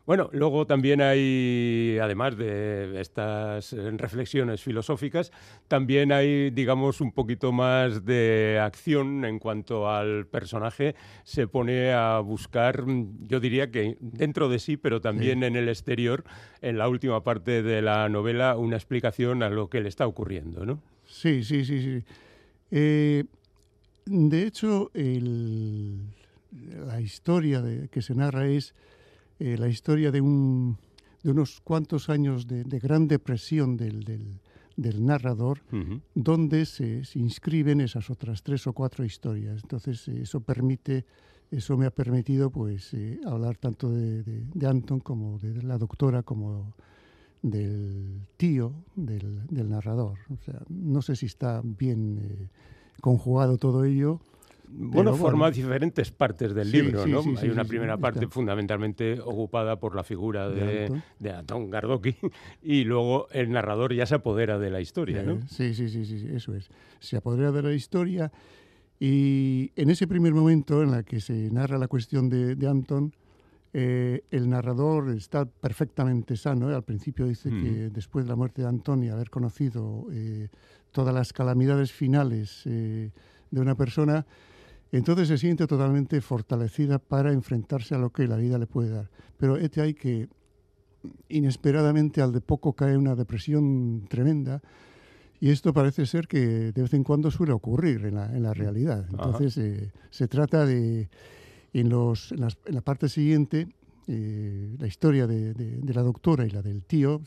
Bueno, 0.07 0.29
luego 0.33 0.67
también 0.67 1.01
hay, 1.01 1.99
además 2.03 2.37
de 2.37 3.01
estas 3.01 3.73
reflexiones 3.73 4.63
filosóficas, 4.63 5.31
también 5.69 6.11
hay, 6.11 6.51
digamos, 6.51 7.01
un 7.01 7.13
poquito 7.13 7.53
más 7.53 8.05
de 8.05 8.59
acción 8.61 9.25
en 9.25 9.39
cuanto 9.39 9.89
al 9.89 10.27
personaje. 10.27 10.97
Se 11.23 11.47
pone 11.47 11.93
a 11.93 12.19
buscar, 12.19 12.85
yo 13.29 13.41
diría 13.41 13.71
que 13.71 13.97
dentro 14.01 14.49
de 14.49 14.59
sí, 14.59 14.77
pero 14.77 15.01
también 15.01 15.45
en 15.45 15.55
el 15.55 15.69
exterior, 15.69 16.25
en 16.61 16.79
la 16.79 16.89
última 16.89 17.23
parte 17.23 17.63
de 17.63 17.83
la 17.83 18.09
novela, 18.09 18.57
una 18.57 18.77
explicación 18.77 19.43
a 19.43 19.51
lo 19.51 19.69
que 19.69 19.81
le 19.81 19.89
está 19.89 20.07
ocurriendo, 20.07 20.67
¿no? 20.67 20.83
Sí, 21.05 21.45
sí, 21.45 21.65
sí, 21.65 21.83
sí. 21.83 22.05
Eh, 22.71 23.25
de 24.07 24.47
hecho, 24.47 24.91
la 24.95 27.01
historia 27.01 27.63
que 27.91 28.03
se 28.03 28.15
narra 28.15 28.47
es 28.47 28.75
eh, 29.41 29.57
la 29.57 29.69
historia 29.69 30.11
de, 30.11 30.21
un, 30.21 30.77
de 31.23 31.31
unos 31.31 31.63
cuantos 31.63 32.11
años 32.11 32.47
de, 32.47 32.63
gran 32.79 33.09
depresión 33.09 33.79
del, 33.79 34.05
del, 34.77 35.05
narrador, 35.05 35.63
donde 36.15 36.67
se, 36.67 37.05
se, 37.05 37.19
inscriben 37.19 37.81
esas 37.81 38.11
otras 38.11 38.43
tres 38.43 38.67
o 38.67 38.75
cuatro 38.75 39.03
historias. 39.03 39.63
Entonces, 39.63 40.07
eh, 40.09 40.21
eso 40.23 40.41
permite, 40.41 41.07
eso 41.51 41.79
me 41.79 41.87
ha 41.87 41.91
permitido 41.91 42.51
pues 42.51 42.93
eh, 42.93 43.19
hablar 43.25 43.57
tanto 43.57 43.91
de, 43.91 44.23
de, 44.23 44.67
Anton 44.67 45.01
como 45.01 45.39
de 45.39 45.63
la 45.63 45.79
doctora, 45.79 46.23
como 46.23 46.75
del 47.41 48.21
tío 48.37 48.75
del, 48.95 49.47
del 49.47 49.71
narrador. 49.71 50.19
O 50.29 50.45
sea, 50.45 50.61
no 50.69 51.01
sé 51.01 51.17
si 51.17 51.25
está 51.25 51.63
bien 51.65 52.51
conjugado 53.01 53.57
todo 53.57 53.85
ello, 53.87 54.21
bueno, 54.73 55.15
forma 55.17 55.51
diferentes 55.51 56.11
partes 56.11 56.55
del 56.55 56.71
libro, 56.71 57.07
¿no? 57.07 57.23
Hay 57.41 57.49
una 57.49 57.65
primera 57.65 57.97
parte 57.97 58.27
fundamentalmente 58.29 59.21
ocupada 59.21 59.79
por 59.79 59.95
la 59.95 60.05
figura 60.05 60.49
de, 60.49 61.03
de, 61.19 61.31
Anton. 61.33 61.71
Gardoki 61.71 62.17
y 62.63 62.85
luego 62.85 63.29
el 63.33 63.51
narrador 63.51 63.95
ya 63.95 64.07
se 64.07 64.15
apodera 64.15 64.59
de 64.59 64.71
la 64.71 64.81
historia, 64.81 65.23
¿no? 65.23 65.41
Sí, 65.49 65.75
sí, 65.75 65.89
sí, 65.89 66.05
sí, 66.05 66.29
eso 66.33 66.55
es. 66.55 66.69
Se 67.01 67.17
apodera 67.17 67.51
de 67.53 67.63
la 67.63 67.73
historia 67.73 68.31
y 68.99 69.73
en 69.77 69.91
ese 69.91 70.07
primer 70.07 70.35
momento 70.35 70.83
en 70.83 70.95
el 70.95 71.05
que 71.05 71.21
se 71.21 71.51
narra 71.51 71.79
la 71.79 71.89
cuestión 71.89 72.29
de, 72.29 72.69
Anton, 72.69 73.15
eh, 73.73 74.25
el 74.31 74.49
narrador 74.49 75.11
está 75.11 75.47
perfectamente 75.47 76.37
sano. 76.37 76.71
¿eh? 76.71 76.75
Al 76.75 76.85
principio 76.85 77.27
dice 77.27 77.49
que 77.49 77.91
después 77.91 78.25
de 78.25 78.29
la 78.29 78.37
muerte 78.37 78.63
de 78.63 78.69
Anton 78.69 79.03
y 79.03 79.09
haber 79.09 79.31
conocido 79.31 80.07
eh, 80.13 80.49
todas 80.93 81.15
las 81.15 81.33
calamidades 81.33 81.93
finales 81.93 82.63
de 82.65 83.11
una 83.61 83.75
persona, 83.75 84.27
entonces 84.93 85.29
se 85.29 85.39
siente 85.39 85.67
totalmente 85.67 86.21
fortalecida 86.21 86.99
para 86.99 87.33
enfrentarse 87.33 87.95
a 87.95 87.99
lo 87.99 88.11
que 88.11 88.27
la 88.27 88.37
vida 88.37 88.59
le 88.59 88.67
puede 88.67 88.91
dar. 88.91 89.11
Pero 89.39 89.57
este 89.57 89.81
hay 89.81 89.95
que 89.95 90.29
inesperadamente 91.29 92.21
al 92.21 92.33
de 92.33 92.41
poco 92.41 92.75
cae 92.75 92.97
una 92.97 93.15
depresión 93.15 94.07
tremenda 94.09 94.61
y 95.41 95.49
esto 95.49 95.73
parece 95.73 96.05
ser 96.05 96.29
que 96.29 96.73
de 96.73 96.83
vez 96.83 96.93
en 96.93 97.03
cuando 97.03 97.31
suele 97.31 97.53
ocurrir 97.53 98.05
en 98.05 98.17
la, 98.17 98.27
en 98.37 98.43
la 98.43 98.53
realidad. 98.53 99.07
Entonces 99.11 99.57
eh, 99.57 99.91
se 100.11 100.29
trata 100.29 100.67
de, 100.67 101.09
en, 101.73 101.89
los, 101.89 102.33
en, 102.33 102.47
la 102.67 102.81
parte 102.83 103.09
siguiente, 103.09 103.69
eh, 104.07 104.77
la 104.79 104.87
historia 104.87 105.27
de, 105.27 105.55
de, 105.55 105.95
la 105.95 106.03
doctora 106.03 106.47
y 106.47 106.51
la 106.51 106.61
del 106.61 106.83
tío, 106.83 107.23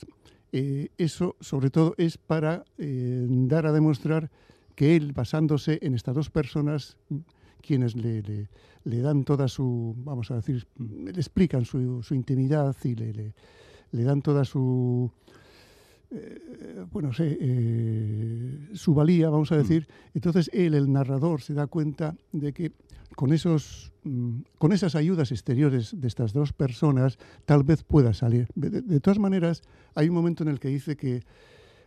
eh, 0.52 0.90
eso 1.00 1.36
sobre 1.40 1.72
todo 1.72 1.96
es 1.98 2.20
para 2.20 2.66
dar 2.78 3.66
a 3.66 3.72
demostrar 3.72 4.30
que 4.76 4.96
él, 4.96 5.14
basándose 5.14 5.80
en 5.82 5.96
estas 5.96 6.14
dos 6.14 6.30
personas, 6.30 6.98
quienes 7.66 7.96
le, 7.96 8.22
le, 8.84 9.02
dan 9.02 9.24
toda 9.24 9.48
su, 9.48 9.96
vamos 9.98 10.30
a 10.32 10.36
decir, 10.36 10.68
le 10.78 11.12
explican 11.12 11.66
su, 11.66 12.04
su 12.04 12.14
intimidad 12.14 12.76
y 12.84 12.96
le, 12.96 13.34
le, 13.92 14.04
dan 14.04 14.22
toda 14.22 14.44
su, 14.44 15.10
eh, 16.12 16.86
bueno, 16.92 17.14
sé, 17.14 17.38
eh, 17.40 18.70
su 18.74 18.94
valía, 18.94 19.30
vamos 19.30 19.52
a 19.52 19.56
mm. 19.56 19.58
decir. 19.60 19.88
Entonces 20.14 20.50
él, 20.54 20.74
el 20.74 20.92
narrador, 20.92 21.42
se 21.42 21.54
da 21.54 21.68
cuenta 21.68 22.16
de 22.34 22.54
que 22.54 22.74
con, 23.16 23.32
esos, 23.32 23.94
mm, 24.04 24.42
con 24.58 24.74
esas 24.74 24.96
ayudas 24.96 25.32
exteriores 25.32 26.00
de 26.00 26.08
estas 26.08 26.34
dos 26.34 26.52
personas 26.52 27.18
tal 27.46 27.64
vez 27.64 27.84
pueda 27.84 28.14
salir. 28.14 28.48
de 28.56 29.00
todas 29.00 29.20
maneras, 29.20 29.62
hay 29.96 30.10
un 30.10 30.16
momento 30.16 30.44
en 30.44 30.50
el 30.50 30.60
que 30.60 30.68
dice 30.68 30.98
que 30.98 31.24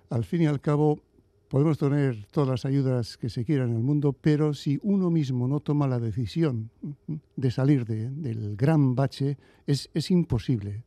al 0.09 0.25
fin 0.25 0.43
y 0.43 0.47
al 0.47 0.61
cabo 0.61 1.01
Podemos 1.49 1.79
tener 1.79 2.27
todas 2.33 2.49
las 2.49 2.65
ayudas 2.65 3.17
que 3.17 3.31
se 3.31 3.45
quieran 3.45 3.71
en 3.71 3.77
el 3.77 3.83
mundo, 3.83 4.13
pero 4.13 4.53
si 4.53 4.81
uno 4.83 5.11
mismo 5.11 5.47
no 5.47 5.61
toma 5.61 5.87
la 5.87 6.01
decisión 6.01 6.71
de 7.37 7.51
salir 7.53 7.85
del 7.85 8.57
gran 8.57 8.97
bache, 8.97 9.39
es, 9.67 9.89
es 9.95 10.11
imposible. 10.11 10.83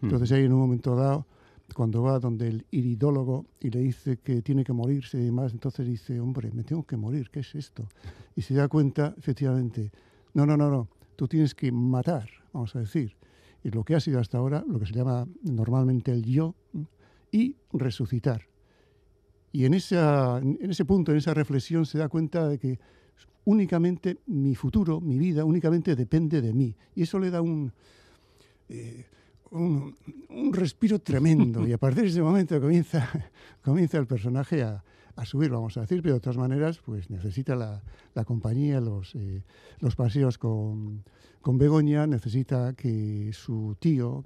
Hmm. 0.00 0.06
Entonces 0.06 0.30
hay 0.32 0.44
en 0.44 0.52
un 0.52 0.60
momento 0.60 0.94
dado, 0.94 1.26
cuando 1.74 2.02
va 2.02 2.20
donde 2.20 2.46
el 2.46 2.66
iridólogo 2.70 3.46
y 3.58 3.70
le 3.70 3.80
dice 3.80 4.18
que 4.18 4.42
tiene 4.42 4.62
que 4.62 4.72
morirse 4.72 5.18
y 5.18 5.24
demás, 5.24 5.52
entonces 5.52 5.86
dice, 5.86 6.20
hombre, 6.20 6.52
me 6.52 6.62
tengo 6.62 6.84
que 6.84 6.96
morir, 6.96 7.30
¿qué 7.30 7.40
es 7.40 7.54
esto? 7.54 7.88
Y 8.36 8.42
se 8.42 8.54
da 8.54 8.68
cuenta, 8.68 9.14
efectivamente, 9.18 9.90
no, 10.34 10.46
no, 10.46 10.56
no, 10.56 10.70
no, 10.70 10.88
tú 11.16 11.26
tienes 11.26 11.54
que 11.54 11.72
matar, 11.72 12.28
vamos 12.52 12.76
a 12.76 12.80
decir, 12.80 13.16
y 13.64 13.70
lo 13.70 13.82
que 13.82 13.96
ha 13.96 14.00
sido 14.00 14.20
hasta 14.20 14.38
ahora, 14.38 14.64
lo 14.68 14.78
que 14.78 14.86
se 14.86 14.92
llama 14.92 15.26
normalmente 15.42 16.12
el 16.12 16.22
yo, 16.22 16.54
y 17.32 17.56
resucitar. 17.72 18.42
Y 19.54 19.66
en, 19.66 19.74
esa, 19.74 20.38
en 20.38 20.68
ese 20.68 20.84
punto, 20.84 21.12
en 21.12 21.18
esa 21.18 21.32
reflexión, 21.32 21.86
se 21.86 21.96
da 21.96 22.08
cuenta 22.08 22.48
de 22.48 22.58
que 22.58 22.80
únicamente 23.44 24.18
mi 24.26 24.56
futuro, 24.56 25.00
mi 25.00 25.16
vida, 25.16 25.44
únicamente 25.44 25.94
depende 25.94 26.42
de 26.42 26.52
mí. 26.52 26.74
Y 26.96 27.02
eso 27.02 27.20
le 27.20 27.30
da 27.30 27.40
un, 27.40 27.72
eh, 28.68 29.06
un, 29.52 29.94
respiro 30.52 30.98
tremendo. 30.98 31.64
y 31.68 31.72
a 31.72 31.78
partir 31.78 32.02
de 32.02 32.08
ese 32.08 32.20
momento 32.20 32.60
comienza, 32.60 33.08
comienza 33.62 33.96
el 33.98 34.08
personaje 34.08 34.64
a, 34.64 34.82
a, 35.14 35.24
subir, 35.24 35.52
vamos 35.52 35.76
a 35.76 35.82
decir, 35.82 36.02
pero 36.02 36.14
de 36.14 36.20
todas 36.20 36.36
maneras, 36.36 36.80
pues 36.84 37.08
necesita 37.08 37.54
la, 37.54 37.80
la 38.12 38.24
compañía, 38.24 38.80
los, 38.80 39.14
eh, 39.14 39.44
los 39.78 39.94
paseos 39.94 40.36
con, 40.36 41.04
con 41.40 41.58
Begoña, 41.58 42.08
necesita 42.08 42.72
que 42.72 43.30
su 43.32 43.76
tío, 43.78 44.24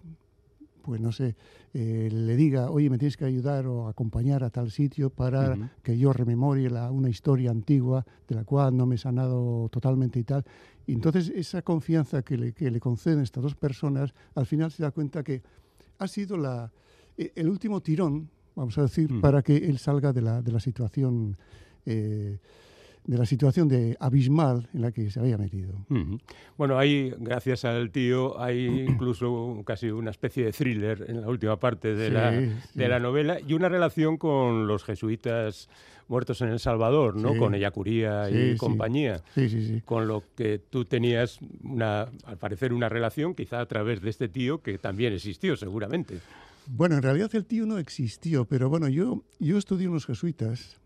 pues 0.82 1.00
no 1.00 1.12
sé, 1.12 1.36
eh, 1.74 2.08
le 2.10 2.36
diga, 2.36 2.70
oye, 2.70 2.90
me 2.90 2.98
tienes 2.98 3.16
que 3.16 3.24
ayudar 3.24 3.66
o 3.66 3.88
acompañar 3.88 4.44
a 4.44 4.50
tal 4.50 4.70
sitio 4.70 5.10
para 5.10 5.56
que 5.82 5.98
yo 5.98 6.12
rememorie 6.12 6.70
la, 6.70 6.90
una 6.90 7.08
historia 7.08 7.50
antigua 7.50 8.04
de 8.26 8.34
la 8.34 8.44
cual 8.44 8.76
no 8.76 8.86
me 8.86 8.94
he 8.94 8.98
sanado 8.98 9.68
totalmente 9.70 10.18
y 10.18 10.24
tal. 10.24 10.44
Y 10.86 10.92
entonces 10.92 11.30
esa 11.34 11.62
confianza 11.62 12.22
que 12.22 12.36
le, 12.36 12.52
que 12.52 12.70
le 12.70 12.80
conceden 12.80 13.20
estas 13.20 13.42
dos 13.42 13.54
personas, 13.54 14.14
al 14.34 14.46
final 14.46 14.70
se 14.70 14.82
da 14.82 14.90
cuenta 14.90 15.22
que 15.22 15.42
ha 15.98 16.08
sido 16.08 16.36
la, 16.36 16.72
e, 17.16 17.32
el 17.34 17.48
último 17.48 17.80
tirón, 17.80 18.30
vamos 18.54 18.78
a 18.78 18.82
decir, 18.82 19.12
mm. 19.12 19.20
para 19.20 19.42
que 19.42 19.56
él 19.56 19.78
salga 19.78 20.12
de 20.12 20.22
la, 20.22 20.40
de 20.40 20.52
la 20.52 20.60
situación. 20.60 21.36
Eh, 21.84 22.38
de 23.08 23.16
la 23.16 23.24
situación 23.24 23.68
de 23.68 23.96
abismal 24.00 24.68
en 24.74 24.82
la 24.82 24.92
que 24.92 25.10
se 25.10 25.18
había 25.18 25.38
metido. 25.38 25.86
Bueno, 26.58 26.78
hay, 26.78 27.14
gracias 27.18 27.64
al 27.64 27.90
tío, 27.90 28.38
hay 28.38 28.66
incluso 28.86 29.62
casi 29.64 29.88
una 29.88 30.10
especie 30.10 30.44
de 30.44 30.52
thriller 30.52 31.06
en 31.08 31.22
la 31.22 31.28
última 31.28 31.58
parte 31.58 31.94
de, 31.94 32.10
la, 32.10 32.30
de 32.30 32.88
la 32.88 33.00
novela 33.00 33.38
y 33.40 33.54
una 33.54 33.70
relación 33.70 34.18
con 34.18 34.66
los 34.66 34.84
jesuitas 34.84 35.70
muertos 36.06 36.42
en 36.42 36.50
El 36.50 36.58
Salvador, 36.58 37.16
¿no? 37.16 37.34
Con 37.38 37.54
Ellacuría 37.54 38.28
y 38.28 38.58
compañía. 38.58 39.22
Sí, 39.34 39.48
sí, 39.48 39.66
sí. 39.66 39.82
Con 39.86 40.06
lo 40.06 40.22
que 40.36 40.58
tú 40.58 40.84
tenías, 40.84 41.38
una, 41.62 42.10
al 42.24 42.36
parecer, 42.36 42.74
una 42.74 42.90
relación, 42.90 43.34
quizá 43.34 43.60
a 43.60 43.66
través 43.66 44.02
de 44.02 44.10
este 44.10 44.28
tío, 44.28 44.60
que 44.60 44.76
también 44.76 45.14
existió, 45.14 45.56
seguramente. 45.56 46.18
Bueno, 46.66 46.96
en 46.96 47.02
realidad 47.02 47.30
el 47.34 47.46
tío 47.46 47.64
no 47.64 47.78
existió, 47.78 48.44
pero 48.44 48.68
bueno, 48.68 48.88
yo, 48.88 49.22
yo 49.38 49.56
estudié 49.56 49.88
unos 49.88 50.04
jesuitas. 50.04 50.78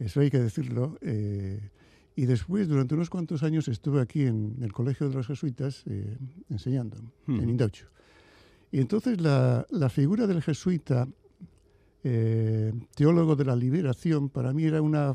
Eso 0.00 0.20
hay 0.20 0.30
que 0.30 0.40
decirlo. 0.40 0.98
Eh, 1.02 1.60
y 2.16 2.26
después, 2.26 2.68
durante 2.68 2.94
unos 2.94 3.10
cuantos 3.10 3.42
años, 3.42 3.68
estuve 3.68 4.00
aquí 4.00 4.22
en 4.22 4.56
el 4.62 4.72
Colegio 4.72 5.08
de 5.08 5.14
los 5.14 5.26
Jesuitas 5.26 5.84
eh, 5.86 6.16
enseñando, 6.48 6.96
en 7.28 7.48
Indaucho. 7.48 7.86
Y 8.72 8.80
entonces 8.80 9.20
la, 9.20 9.66
la 9.70 9.88
figura 9.88 10.26
del 10.26 10.42
jesuita, 10.42 11.06
eh, 12.02 12.72
teólogo 12.94 13.36
de 13.36 13.44
la 13.44 13.56
liberación, 13.56 14.28
para 14.28 14.52
mí 14.52 14.64
era 14.64 14.80
una, 14.80 15.14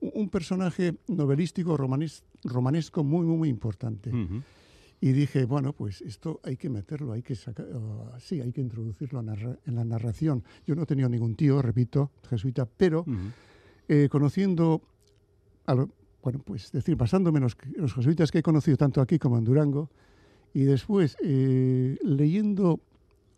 un 0.00 0.28
personaje 0.28 0.94
novelístico 1.06 1.76
romanesco 1.76 3.04
muy, 3.04 3.26
muy, 3.26 3.36
muy 3.36 3.48
importante. 3.48 4.10
Y 5.00 5.12
dije, 5.12 5.44
bueno, 5.44 5.72
pues 5.74 6.00
esto 6.02 6.40
hay 6.42 6.56
que 6.56 6.68
meterlo, 6.68 7.12
hay 7.12 7.22
que 7.22 7.36
sacar, 7.36 7.66
sí, 8.18 8.40
hay 8.40 8.52
que 8.52 8.60
introducirlo 8.60 9.20
en 9.20 9.74
la 9.76 9.84
narración. 9.84 10.42
Yo 10.66 10.74
no 10.74 10.86
tenía 10.86 11.08
ningún 11.08 11.36
tío, 11.36 11.62
repito, 11.62 12.10
jesuita, 12.28 12.66
pero 12.66 13.04
eh, 13.88 14.08
conociendo, 14.10 14.82
bueno, 15.66 16.42
pues 16.44 16.70
decir, 16.72 16.96
basándome 16.96 17.38
en 17.38 17.44
los, 17.44 17.94
jesuitas 17.94 18.30
que 18.30 18.38
he 18.38 18.42
conocido 18.42 18.76
tanto 18.76 19.00
aquí 19.00 19.18
como 19.18 19.38
en 19.38 19.44
Durango, 19.44 19.88
y 20.54 20.64
después 20.64 21.16
eh, 21.22 21.98
leyendo 22.02 22.80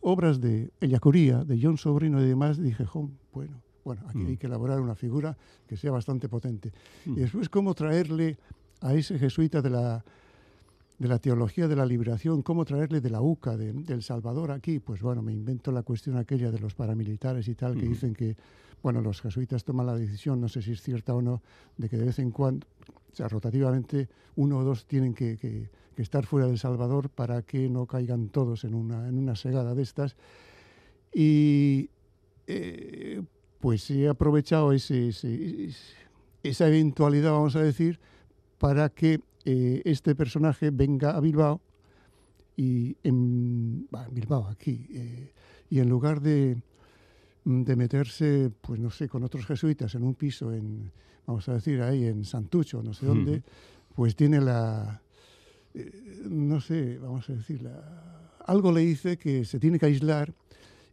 obras 0.00 0.40
de 0.40 0.70
Ellacuría, 0.80 1.44
de 1.44 1.58
John 1.60 1.76
Sobrino 1.78 2.22
y 2.22 2.28
demás, 2.28 2.60
dije, 2.60 2.84
bueno, 3.32 3.62
bueno, 3.84 4.02
aquí 4.08 4.18
hay 4.18 4.34
mm. 4.34 4.36
que 4.36 4.46
elaborar 4.46 4.80
una 4.80 4.94
figura 4.94 5.36
que 5.66 5.76
sea 5.76 5.90
bastante 5.90 6.28
potente. 6.28 6.72
Y 7.06 7.10
mm. 7.10 7.14
después, 7.14 7.48
cómo 7.48 7.74
traerle 7.74 8.38
a 8.80 8.94
ese 8.94 9.18
jesuita 9.18 9.62
de 9.62 9.70
la, 9.70 10.04
de 10.98 11.08
la 11.08 11.18
teología 11.18 11.68
de 11.68 11.76
la 11.76 11.86
liberación, 11.86 12.42
cómo 12.42 12.64
traerle 12.64 13.00
de 13.00 13.10
la 13.10 13.20
UCA, 13.20 13.56
de, 13.56 13.72
del 13.72 14.02
Salvador 14.02 14.50
aquí, 14.52 14.78
pues 14.78 15.02
bueno, 15.02 15.22
me 15.22 15.32
invento 15.32 15.72
la 15.72 15.82
cuestión 15.82 16.16
aquella 16.16 16.50
de 16.50 16.58
los 16.58 16.74
paramilitares 16.74 17.48
y 17.48 17.54
tal, 17.54 17.76
que 17.76 17.86
dicen 17.86 18.14
que, 18.14 18.36
bueno, 18.82 19.00
los 19.00 19.20
jesuitas 19.20 19.64
toman 19.64 19.86
la 19.86 19.94
decisión, 19.94 20.40
no 20.40 20.48
sé 20.48 20.62
si 20.62 20.72
es 20.72 20.82
cierta 20.82 21.14
o 21.14 21.22
no, 21.22 21.42
de 21.76 21.88
que 21.88 21.96
de 21.96 22.04
vez 22.04 22.18
en 22.18 22.30
cuando, 22.30 22.66
o 23.12 23.14
sea, 23.14 23.28
rotativamente, 23.28 24.08
uno 24.36 24.58
o 24.58 24.64
dos 24.64 24.86
tienen 24.86 25.14
que, 25.14 25.68
estar 25.96 26.24
fuera 26.24 26.46
del 26.46 26.58
Salvador 26.58 27.10
para 27.10 27.42
que 27.42 27.68
no 27.68 27.84
caigan 27.84 28.30
todos 28.30 28.64
en 28.64 28.74
una, 28.74 29.06
en 29.06 29.18
una 29.18 29.36
segada 29.36 29.74
de 29.74 29.82
estas. 29.82 30.16
Y 31.12 31.90
eh, 32.46 33.22
pues 33.60 33.90
he 33.90 34.08
aprovechado 34.08 34.72
esa 34.72 35.28
eventualidad, 36.42 37.32
vamos 37.32 37.54
a 37.56 37.62
decir, 37.62 38.00
para 38.58 38.88
que 38.88 39.20
eh, 39.44 39.82
este 39.84 40.14
personaje 40.14 40.70
venga 40.70 41.10
a 41.10 41.20
Bilbao 41.20 41.60
y 42.56 42.96
en, 43.02 43.88
Bilbao 44.10 44.46
aquí 44.48 44.86
eh, 44.90 45.32
y 45.68 45.80
en 45.80 45.88
lugar 45.88 46.20
de, 46.20 46.62
de 47.44 47.76
meterse 47.76 48.50
pues 48.60 48.78
no 48.80 48.90
sé 48.90 49.08
con 49.08 49.22
otros 49.24 49.46
jesuitas 49.46 49.94
en 49.94 50.02
un 50.02 50.14
piso 50.14 50.52
en 50.52 50.92
vamos 51.26 51.48
a 51.48 51.54
decir 51.54 51.80
ahí 51.80 52.04
en 52.04 52.24
Santucho 52.24 52.82
no 52.82 52.92
sé 52.92 53.06
dónde 53.06 53.38
mm. 53.38 53.42
pues 53.94 54.14
tiene 54.14 54.40
la 54.40 55.00
eh, 55.74 56.22
no 56.24 56.60
sé 56.60 56.98
vamos 56.98 57.28
a 57.30 57.34
decir 57.34 57.62
la, 57.62 58.36
algo 58.46 58.72
le 58.72 58.80
dice 58.80 59.16
que 59.16 59.44
se 59.44 59.58
tiene 59.58 59.78
que 59.78 59.86
aislar 59.86 60.34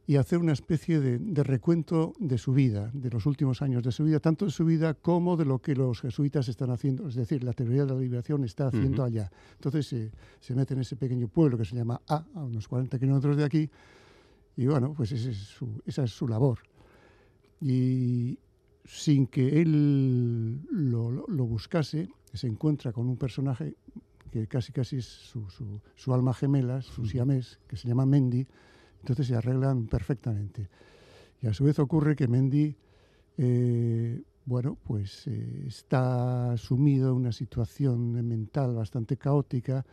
y 0.10 0.16
hacer 0.16 0.40
una 0.40 0.54
especie 0.54 1.02
de, 1.02 1.20
de, 1.20 1.44
recuento 1.44 2.14
de 2.18 2.38
su 2.38 2.54
vida, 2.54 2.90
de 2.94 3.10
los 3.10 3.26
últimos 3.26 3.62
años 3.62 3.84
de 3.84 3.92
su 3.92 4.06
vida, 4.06 4.22
tanto 4.22 4.46
de 4.46 4.52
su 4.52 4.64
vida 4.64 4.94
como 4.94 5.36
de 5.36 5.44
lo 5.44 5.60
que 5.60 5.76
los 5.76 6.00
jesuitas 6.00 6.48
están 6.48 6.72
haciendo, 6.72 7.10
es 7.10 7.16
decir, 7.16 7.44
la 7.44 7.52
teoría 7.52 7.86
de 7.86 7.94
la 7.94 8.00
liberación 8.00 8.46
está 8.46 8.68
haciendo 8.68 9.02
uh 9.02 9.06
-huh. 9.06 9.10
allá. 9.10 9.32
Entonces 9.56 10.14
se 10.40 10.56
mete 10.56 10.76
en 10.76 10.80
ese 10.80 10.96
pequeño 10.96 11.28
pueblo 11.28 11.58
que 11.58 11.66
se 11.66 11.76
llama 11.76 12.00
A, 12.08 12.24
a 12.36 12.44
unos 12.46 12.70
40 12.70 12.98
kilómetros 12.98 13.36
de 13.36 13.44
aquí, 13.44 13.70
y 14.58 14.66
bueno, 14.66 14.94
pues 14.94 15.12
ese 15.12 15.32
es 15.32 15.38
su, 15.38 15.82
esa 15.86 16.04
es 16.04 16.12
su 16.12 16.28
labor. 16.28 16.60
Y 17.62 18.40
sin 18.84 19.28
que 19.28 19.62
él 19.62 20.62
lo, 20.72 21.12
lo, 21.12 21.28
lo 21.28 21.46
buscase, 21.46 22.10
se 22.34 22.48
encuentra 22.48 22.92
con 22.92 23.08
un 23.08 23.18
personaje 23.18 23.76
que 24.32 24.48
casi 24.48 24.72
casi 24.72 24.98
es 24.98 25.06
su, 25.06 25.48
su, 25.50 25.80
su 25.96 26.14
alma 26.14 26.34
gemela, 26.34 26.82
su 26.82 27.06
siamés, 27.06 27.60
que 27.68 27.78
se 27.78 27.88
llama 27.88 28.06
Mendy, 28.06 28.48
entonces 29.00 29.28
se 29.28 29.36
arreglan 29.36 29.86
perfectamente. 29.86 30.70
Y 31.42 31.48
a 31.48 31.54
su 31.54 31.64
vez 31.64 31.78
ocurre 31.78 32.16
que 32.16 32.28
Mendy, 32.28 32.76
eh, 33.38 34.22
bueno, 34.46 34.78
pues 34.84 35.28
eh, 35.28 35.66
está 35.68 36.58
sumido 36.58 37.12
en 37.12 37.18
una 37.18 37.32
situación 37.32 38.28
mental 38.28 38.74
bastante 38.74 39.18
caótica 39.18 39.86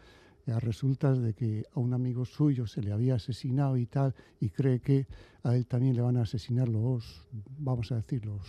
a 0.47 0.61
resultas 0.61 1.21
de 1.21 1.33
que 1.35 1.65
a 1.75 1.81
un 1.81 1.95
amigo 1.95 2.25
suyo 2.25 2.67
se 2.67 2.83
le 2.83 2.93
había 2.93 3.15
asesinado 3.15 3.77
y 3.77 3.87
tal, 3.87 4.15
y 4.41 4.51
cree 4.51 4.81
que 4.81 5.07
a 5.43 5.57
él 5.57 5.67
también 5.67 5.97
le 5.97 6.03
van 6.03 6.17
a 6.17 6.23
asesinar 6.23 6.69
los, 6.69 7.27
vamos 7.59 7.93
a 7.93 7.97
decir, 7.97 8.25
los, 8.27 8.43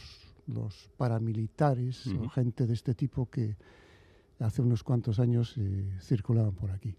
los 0.48 0.90
paramilitares 0.98 2.06
uh 2.08 2.12
-huh. 2.12 2.26
o 2.26 2.30
gente 2.30 2.68
de 2.68 2.74
este 2.74 2.94
tipo 2.94 3.30
que 3.30 3.56
hace 4.40 4.62
unos 4.62 4.84
cuantos 4.84 5.20
años 5.20 5.56
eh, 5.58 5.98
circulaban 6.02 6.54
por 6.54 6.72
aquí. 6.72 6.96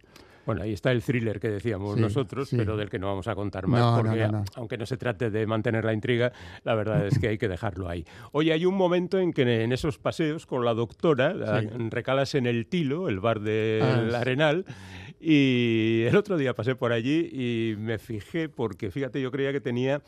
Bueno, 0.46 0.62
ahí 0.62 0.72
está 0.72 0.92
el 0.92 1.02
thriller 1.02 1.40
que 1.40 1.48
decíamos 1.48 1.96
sí, 1.96 2.00
nosotros, 2.00 2.48
sí. 2.48 2.56
pero 2.56 2.76
del 2.76 2.88
que 2.88 2.98
no 2.98 3.08
vamos 3.08 3.26
a 3.28 3.34
contar 3.34 3.66
más, 3.66 3.80
no, 3.80 3.96
porque 3.96 4.26
no, 4.26 4.32
no, 4.32 4.44
aunque 4.54 4.78
no 4.78 4.86
se 4.86 4.96
trate 4.96 5.30
de 5.30 5.46
mantener 5.46 5.84
la 5.84 5.92
intriga, 5.92 6.32
la 6.62 6.74
verdad 6.74 7.06
es 7.06 7.18
que 7.18 7.28
hay 7.28 7.38
que 7.38 7.48
dejarlo 7.48 7.88
ahí. 7.88 8.04
Oye, 8.32 8.52
hay 8.52 8.64
un 8.64 8.76
momento 8.76 9.18
en 9.18 9.32
que 9.32 9.42
en 9.42 9.72
esos 9.72 9.98
paseos 9.98 10.46
con 10.46 10.64
la 10.64 10.72
doctora 10.72 11.60
sí. 11.60 11.68
recalas 11.90 12.34
en 12.34 12.46
el 12.46 12.66
Tilo, 12.66 13.08
el 13.08 13.18
bar 13.20 13.40
del 13.40 14.14
ah, 14.14 14.20
Arenal, 14.20 14.64
y 15.20 16.02
el 16.06 16.16
otro 16.16 16.36
día 16.36 16.54
pasé 16.54 16.76
por 16.76 16.92
allí 16.92 17.28
y 17.32 17.76
me 17.76 17.98
fijé, 17.98 18.48
porque 18.48 18.90
fíjate, 18.90 19.20
yo 19.20 19.30
creía 19.30 19.52
que 19.52 19.60
tenía 19.60 20.02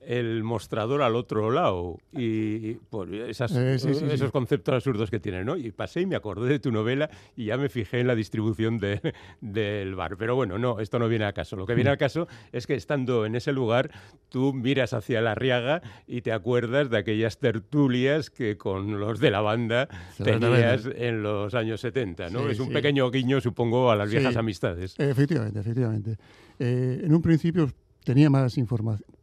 el 0.00 0.42
mostrador 0.42 1.02
al 1.02 1.14
otro 1.14 1.50
lado 1.50 1.98
y, 2.12 2.74
pues, 2.88 3.10
esas, 3.28 3.52
eh, 3.54 3.78
sí, 3.78 3.94
sí, 3.94 4.04
esos 4.06 4.28
sí. 4.28 4.32
conceptos 4.32 4.74
absurdos 4.74 5.10
que 5.10 5.20
tiene, 5.20 5.44
¿no? 5.44 5.56
Y 5.56 5.72
pasé 5.72 6.00
y 6.00 6.06
me 6.06 6.16
acordé 6.16 6.48
de 6.48 6.58
tu 6.58 6.72
novela 6.72 7.10
y 7.36 7.46
ya 7.46 7.58
me 7.58 7.68
fijé 7.68 8.00
en 8.00 8.06
la 8.06 8.14
distribución 8.14 8.78
de, 8.78 9.00
del 9.40 9.94
bar. 9.94 10.16
Pero 10.16 10.34
bueno, 10.34 10.58
no, 10.58 10.80
esto 10.80 10.98
no 10.98 11.08
viene 11.08 11.26
a 11.26 11.32
caso. 11.32 11.56
Lo 11.56 11.66
que 11.66 11.74
viene 11.74 11.90
al 11.90 11.98
caso 11.98 12.28
es 12.52 12.66
que 12.66 12.74
estando 12.74 13.26
en 13.26 13.34
ese 13.36 13.52
lugar, 13.52 13.90
tú 14.30 14.54
miras 14.54 14.94
hacia 14.94 15.20
la 15.20 15.34
riaga 15.34 15.82
y 16.06 16.22
te 16.22 16.32
acuerdas 16.32 16.88
de 16.88 16.98
aquellas 16.98 17.38
tertulias 17.38 18.30
que 18.30 18.56
con 18.56 18.98
los 18.98 19.20
de 19.20 19.30
la 19.30 19.42
banda 19.42 19.88
tenías 20.22 20.88
en 20.96 21.22
los 21.22 21.54
años 21.54 21.80
70, 21.82 22.30
¿no? 22.30 22.48
es 22.48 22.58
un 22.58 22.72
pequeño 22.72 23.10
guiño, 23.10 23.40
supongo, 23.40 23.90
a 23.90 23.96
las 23.96 24.10
viejas 24.10 24.36
amistades. 24.36 24.94
Efectivamente, 24.98 25.60
efectivamente. 25.60 26.16
Eh, 26.58 27.02
en 27.04 27.14
un 27.14 27.22
principio 27.22 27.70
tenía 28.04 28.30
más 28.30 28.56
información 28.56 29.19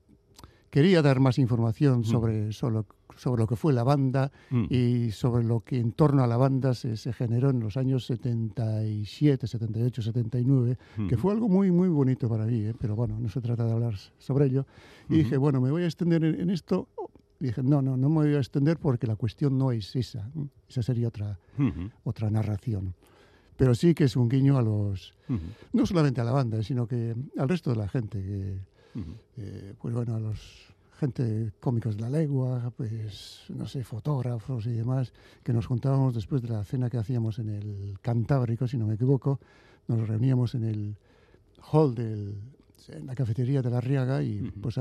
quería 0.69 1.01
dar 1.01 1.19
más 1.19 1.37
información 1.39 2.03
sobre, 2.03 2.47
mm. 2.47 2.51
sobre, 2.51 2.83
sobre, 3.15 3.41
lo 3.41 3.47
que 3.47 3.55
fue 3.55 3.73
la 3.73 3.83
banda 3.83 4.31
mm. 4.49 4.65
y 4.69 5.11
sobre 5.11 5.43
lo 5.43 5.61
que 5.61 5.79
en 5.79 5.91
torno 5.91 6.23
a 6.23 6.27
la 6.27 6.37
banda 6.37 6.73
se, 6.73 6.97
se 6.97 7.13
generó 7.13 7.49
en 7.49 7.59
los 7.59 7.77
años 7.77 8.05
77, 8.05 9.47
78, 9.47 10.01
79, 10.01 10.77
mm. 10.97 11.07
que 11.07 11.17
fue 11.17 11.33
algo 11.33 11.47
muy, 11.47 11.71
muy 11.71 11.87
bonito 11.89 12.29
para 12.29 12.45
mí, 12.45 12.61
¿eh? 12.65 12.73
pero 12.79 12.95
bueno, 12.95 13.19
no 13.19 13.29
se 13.29 13.41
trata 13.41 13.65
de 13.65 13.71
hablar 13.71 13.95
sobre 14.17 14.45
ello. 14.45 14.65
Y 15.09 15.13
-hmm. 15.13 15.17
dije, 15.17 15.37
bueno, 15.37 15.61
me 15.61 15.71
voy 15.71 15.83
a 15.83 15.85
extender 15.85 16.23
en, 16.23 16.39
en 16.41 16.49
esto. 16.49 16.87
Y 17.39 17.45
dije, 17.45 17.61
no, 17.61 17.81
no, 17.81 17.95
no 17.97 18.09
me 18.09 18.15
voy 18.15 18.35
a 18.35 18.39
extender 18.39 18.77
porque 18.77 19.05
la 19.05 19.15
cuestión 19.15 19.57
no 19.57 19.71
es 19.71 19.95
esa. 19.95 20.31
Esa 20.67 20.81
sería 20.81 21.07
otra, 21.07 21.37
-hmm. 21.57 21.91
otra 22.03 22.29
narración 22.29 22.95
pero 23.57 23.73
sí 23.73 23.93
que 23.93 24.05
es 24.05 24.15
un 24.15 24.29
guiño 24.29 24.57
a 24.57 24.61
los, 24.61 25.13
uh 25.27 25.33
-huh. 25.33 25.39
no 25.73 25.85
solamente 25.85 26.21
a 26.21 26.23
la 26.23 26.31
banda, 26.31 26.61
sino 26.63 26.87
que 26.87 27.15
al 27.37 27.49
resto 27.49 27.71
de 27.71 27.75
la 27.75 27.87
gente, 27.89 28.21
que, 28.21 28.59
uh 28.95 29.01
-huh. 29.01 29.15
eh, 29.37 29.56
pues 29.81 29.93
bueno, 29.93 30.15
a 30.15 30.19
los 30.19 30.67
gente 30.99 31.51
cómicos 31.59 31.95
de 31.95 32.01
la 32.01 32.09
legua, 32.09 32.71
pues 32.75 33.45
no 33.49 33.67
sé, 33.67 33.83
fotógrafos 33.83 34.65
y 34.65 34.71
demás, 34.71 35.13
que 35.43 35.53
nos 35.53 35.67
juntábamos 35.67 36.15
después 36.15 36.41
de 36.41 36.49
la 36.49 36.63
cena 36.63 36.89
que 36.89 36.97
hacíamos 36.97 37.39
en 37.39 37.49
el 37.49 37.99
Cantábrico, 38.01 38.67
si 38.67 38.77
no 38.77 38.87
me 38.87 38.95
equivoco, 38.95 39.39
nos 39.87 40.07
reuníamos 40.07 40.55
en 40.55 40.63
el 40.63 40.95
hall 41.71 41.93
del, 41.93 42.35
en 42.89 43.05
la 43.05 43.15
cafetería 43.15 43.61
de 43.61 43.69
la 43.69 43.81
Riaga 43.81 44.21
y 44.23 44.41
uh 44.41 44.45
-huh. 44.45 44.61
pues 44.61 44.75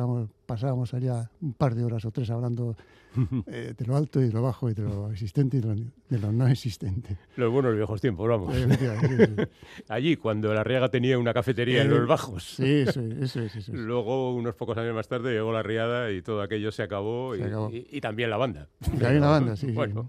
pasábamos 0.46 0.94
allá 0.94 1.30
un 1.40 1.52
par 1.54 1.74
de 1.74 1.85
horas 1.85 2.04
o 2.04 2.11
tres 2.11 2.30
hablando 2.30 2.76
eh, 3.46 3.74
de 3.76 3.87
lo 3.87 3.96
alto 3.96 4.20
y 4.20 4.26
de 4.26 4.32
lo 4.32 4.42
bajo 4.42 4.70
y 4.70 4.74
de 4.74 4.82
lo 4.82 5.11
existente 5.11 5.56
y 5.56 5.61
de 5.61 5.74
lo, 5.74 5.74
de 6.09 6.18
lo 6.18 6.32
no 6.32 6.46
existente. 6.46 7.16
Los 7.37 7.50
buenos 7.50 7.74
viejos 7.74 8.00
tiempos, 8.00 8.28
vamos. 8.28 8.54
sí, 8.54 8.62
sí. 8.70 9.42
Allí, 9.88 10.16
cuando 10.16 10.52
la 10.52 10.62
Riaga 10.64 10.88
tenía 10.88 11.18
una 11.18 11.32
cafetería 11.32 11.78
eh, 11.78 11.85
en 11.85 11.90
los 11.90 12.06
bajos. 12.06 12.56
Sí, 12.56 12.85
eso, 12.87 13.00
eso, 13.00 13.42
eso, 13.42 13.59
eso, 13.59 13.72
Luego, 13.72 14.35
unos 14.35 14.54
pocos 14.54 14.76
años 14.78 14.94
más 14.94 15.09
tarde, 15.09 15.32
llegó 15.32 15.52
la 15.52 15.62
Riada 15.62 16.12
y 16.12 16.22
todo 16.22 16.42
aquello 16.42 16.70
se 16.72 16.82
acabó. 16.82 17.35
Se 17.35 17.40
y, 17.40 17.44
acabó. 17.44 17.70
Y, 17.70 17.87
y, 17.90 18.00
también 18.00 18.30
la 18.30 18.37
banda. 18.37 18.68
También 18.80 19.20
la 19.20 19.28
banda, 19.28 19.56
sí. 19.56 19.72
Bueno, 19.72 20.09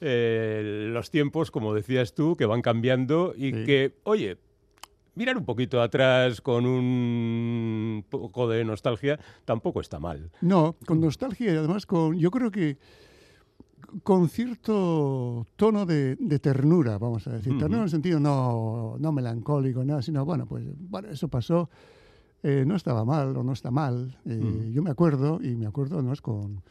eh, 0.00 0.88
los 0.92 1.10
tiempos, 1.10 1.50
como 1.50 1.74
decías 1.74 2.14
tú, 2.14 2.36
que 2.36 2.46
van 2.46 2.62
cambiando 2.62 3.34
y 3.36 3.52
que, 3.64 3.94
oye, 4.04 4.38
mirar 5.14 5.36
un 5.36 5.44
poquito 5.44 5.80
atrás 5.80 6.40
con 6.40 6.66
un 6.66 8.04
poco 8.08 8.48
de 8.48 8.64
nostalgia 8.64 9.18
tampoco 9.44 9.80
está 9.80 9.98
mal. 9.98 10.30
No, 10.40 10.76
con 10.86 11.00
nostalgia 11.00 11.52
y 11.52 11.56
además 11.56 11.86
con, 11.86 12.18
yo 12.18 12.30
creo 12.30 12.50
que 12.50 12.78
con 14.02 14.28
cierto 14.28 15.46
tono 15.56 15.86
de, 15.86 16.16
de 16.16 16.38
ternura, 16.38 16.98
vamos 16.98 17.26
a 17.28 17.32
decir. 17.32 17.52
Uh 17.52 17.56
-huh. 17.56 17.60
Ternura 17.60 17.78
en 17.78 17.84
el 17.84 17.90
sentido 17.90 18.18
no, 18.18 18.96
no 18.98 19.12
melancólico, 19.12 19.84
nada, 19.84 20.02
sino, 20.02 20.24
bueno, 20.24 20.46
pues 20.46 20.64
bueno, 20.78 21.08
eso 21.10 21.28
pasó, 21.28 21.70
eh, 22.42 22.64
no 22.66 22.74
estaba 22.74 23.04
mal 23.04 23.36
o 23.36 23.42
no 23.44 23.52
está 23.52 23.70
mal. 23.70 24.18
Eh, 24.24 24.36
uh 24.36 24.42
-huh. 24.42 24.72
Yo 24.72 24.82
me 24.82 24.90
acuerdo, 24.90 25.40
y 25.42 25.54
me 25.54 25.66
acuerdo 25.66 25.96
además 25.98 26.20
con... 26.20 26.62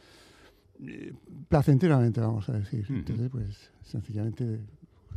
Eh, 0.80 1.14
placenteramente, 1.48 2.20
vamos 2.20 2.48
a 2.48 2.52
decir. 2.52 2.84
Uh 2.90 2.92
-huh. 2.92 2.98
Entonces, 2.98 3.30
pues, 3.30 3.70
sencillamente 3.82 4.60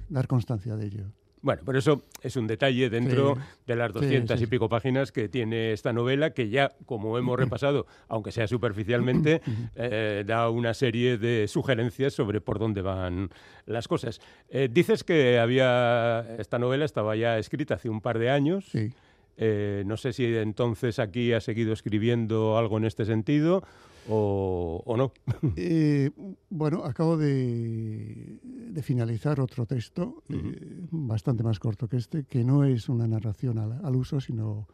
dar 0.08 0.28
constancia 0.28 0.78
de 0.78 0.86
ello. 0.86 1.12
Bueno, 1.42 1.62
pero 1.66 1.78
eso 1.78 2.04
es 2.22 2.36
un 2.36 2.48
detalle 2.48 2.90
dentro 2.90 3.36
sí. 3.36 3.42
de 3.68 3.76
las 3.76 3.94
200 3.94 4.34
sí, 4.34 4.38
sí, 4.38 4.44
y 4.44 4.48
pico 4.48 4.70
páginas 4.70 5.12
que 5.12 5.30
tiene 5.30 5.72
esta 5.72 5.94
novela, 5.94 6.32
que 6.32 6.50
ya, 6.50 6.74
como 6.86 7.18
hemos 7.18 7.38
repasado, 7.40 7.86
aunque 8.08 8.32
sea 8.32 8.48
superficialmente, 8.48 9.42
eh, 9.76 10.24
da 10.26 10.50
una 10.50 10.74
serie 10.74 11.18
de 11.18 11.48
sugerencias 11.48 12.14
sobre 12.14 12.42
por 12.42 12.60
dónde 12.60 12.82
van 12.82 13.30
las 13.66 13.88
cosas. 13.88 14.20
Eh, 14.50 14.70
dices 14.72 15.04
que 15.04 15.40
había 15.40 16.26
esta 16.40 16.60
novela 16.60 16.86
estaba 16.86 17.16
ya 17.16 17.38
escrita 17.38 17.76
hace 17.76 17.90
un 17.90 18.02
par 18.02 18.18
de 18.20 18.30
años. 18.30 18.66
Sí. 18.72 18.92
Eh, 19.40 19.84
no 19.86 19.98
sé 19.98 20.14
si 20.14 20.26
entonces 20.26 20.98
aquí 20.98 21.32
ha 21.34 21.42
seguido 21.42 21.72
escribiendo 21.72 22.58
algo 22.58 22.80
en 22.80 22.86
este 22.86 23.06
sentido 23.06 23.64
o, 24.10 24.82
o 24.86 24.98
no. 24.98 25.12
Eh, 25.56 26.12
bueno, 26.50 26.84
acabo 26.84 27.18
de, 27.18 28.40
de, 28.44 28.82
finalizar 28.84 29.40
otro 29.40 29.66
texto, 29.66 30.24
uh 30.30 30.34
-huh. 30.34 30.56
eh, 30.56 30.88
bastante 30.92 31.44
más 31.44 31.60
corto 31.60 31.88
que 31.88 31.98
este, 31.98 32.24
que 32.24 32.44
no 32.44 32.64
es 32.64 32.90
una 32.90 33.08
narración 33.08 33.58
al, 33.58 33.84
al 33.84 33.96
uso, 33.96 34.20
sino, 34.20 34.68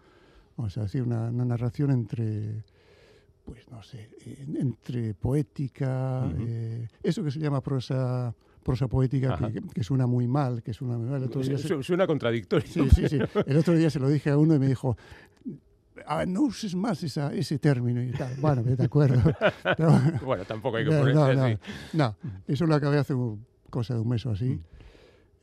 vamos 0.58 0.78
a 0.78 0.84
decir, 0.84 1.04
una, 1.04 1.30
una, 1.30 1.46
narración 1.46 1.92
entre, 1.92 2.64
pues 3.46 3.70
no 3.70 3.82
sé, 3.84 4.10
entre 4.60 5.14
poética, 5.14 6.26
uh 6.26 6.32
-huh. 6.32 6.90
eso 7.04 7.24
que 7.24 7.32
se 7.32 7.40
llama 7.40 7.62
prosa 7.62 8.34
prosa 8.64 8.88
poética 8.88 9.38
que, 9.38 9.62
que, 9.62 9.84
suena 9.84 10.08
muy 10.08 10.26
mal, 10.26 10.64
que 10.64 10.74
suena 10.74 10.98
muy 10.98 11.08
mal. 11.10 11.30
Suena 11.84 12.08
contradictorio. 12.08 12.66
Sí, 12.66 12.90
sí, 12.90 13.10
sí. 13.10 13.20
El 13.46 13.58
otro 13.58 13.76
día 13.76 13.90
se 13.90 14.00
lo 14.00 14.08
dije 14.10 14.30
a 14.32 14.38
uno 14.38 14.56
y 14.56 14.60
me 14.60 14.68
dijo, 14.68 14.96
ah, 16.08 16.26
no 16.26 16.42
uses 16.42 16.76
más 16.76 17.04
esa, 17.04 17.34
ese 17.34 17.60
término 17.60 18.02
y 18.02 18.12
tal. 18.12 18.36
Bueno, 18.40 18.64
de 18.64 18.84
acuerdo. 18.84 19.22
bueno, 20.26 20.46
tampoco 20.46 20.78
hay 20.78 20.86
que 20.86 20.92
ponerse 20.92 21.36
no, 21.36 21.44
así. 21.44 21.58
No, 21.94 22.16
eso 22.48 22.66
lo 22.66 22.76
acabé 22.76 22.98
hace 22.98 23.14
cosa 23.70 23.96
de 23.96 24.00
un 24.00 24.10
mes 24.10 24.26
o 24.26 24.32
así. 24.32 24.46
Mm. 24.46 24.60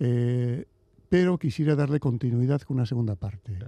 Eh, 0.01 0.65
pero 1.09 1.39
quisiera 1.39 1.75
darle 1.75 2.01
continuidad 2.01 2.63
con 2.63 2.77
una 2.77 2.87
segunda 2.87 3.17
parte. 3.17 3.59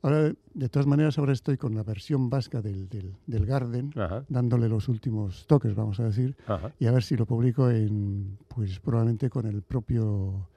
Ahora, 0.00 0.32
de 0.54 0.68
todas 0.68 0.86
maneras, 0.86 1.18
ahora 1.18 1.32
estoy 1.32 1.56
con 1.56 1.74
la 1.74 1.82
versión 1.82 2.30
vasca 2.30 2.62
del, 2.62 2.88
del, 2.88 3.46
Garden, 3.46 3.92
dándole 4.28 4.68
los 4.68 4.88
últimos 4.88 5.46
toques, 5.46 5.74
vamos 5.74 6.00
a 6.00 6.04
decir, 6.04 6.36
y 6.78 6.86
a 6.86 6.92
ver 6.92 7.02
si 7.02 7.16
lo 7.16 7.26
publico 7.26 7.68
en, 7.70 8.38
pues 8.48 8.80
probablemente 8.80 9.28
con 9.28 9.46
el 9.46 9.62
propio 9.62 10.48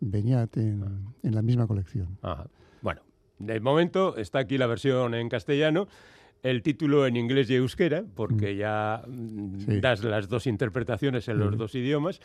Beñat 0.00 0.56
en, 0.56 0.84
en 1.22 1.34
la 1.34 1.42
misma 1.42 1.66
colección. 1.66 2.18
Bueno, 2.22 2.44
de 3.40 3.58
momento 3.58 4.16
está 4.16 4.38
aquí 4.38 4.56
la 4.56 4.66
versión 4.66 5.14
en 5.14 5.28
castellano 5.28 5.88
el 6.42 6.62
título 6.62 7.06
en 7.06 7.16
inglés 7.16 7.50
y 7.50 7.56
euskera, 7.56 8.04
porque 8.14 8.54
mm. 8.54 8.56
ya 8.56 9.02
mm, 9.06 9.80
das 9.80 10.02
las 10.04 10.28
dos 10.28 10.46
interpretaciones 10.46 11.28
en 11.28 11.38
los 11.38 11.56
dos 11.56 11.74
idiomas, 11.74 12.20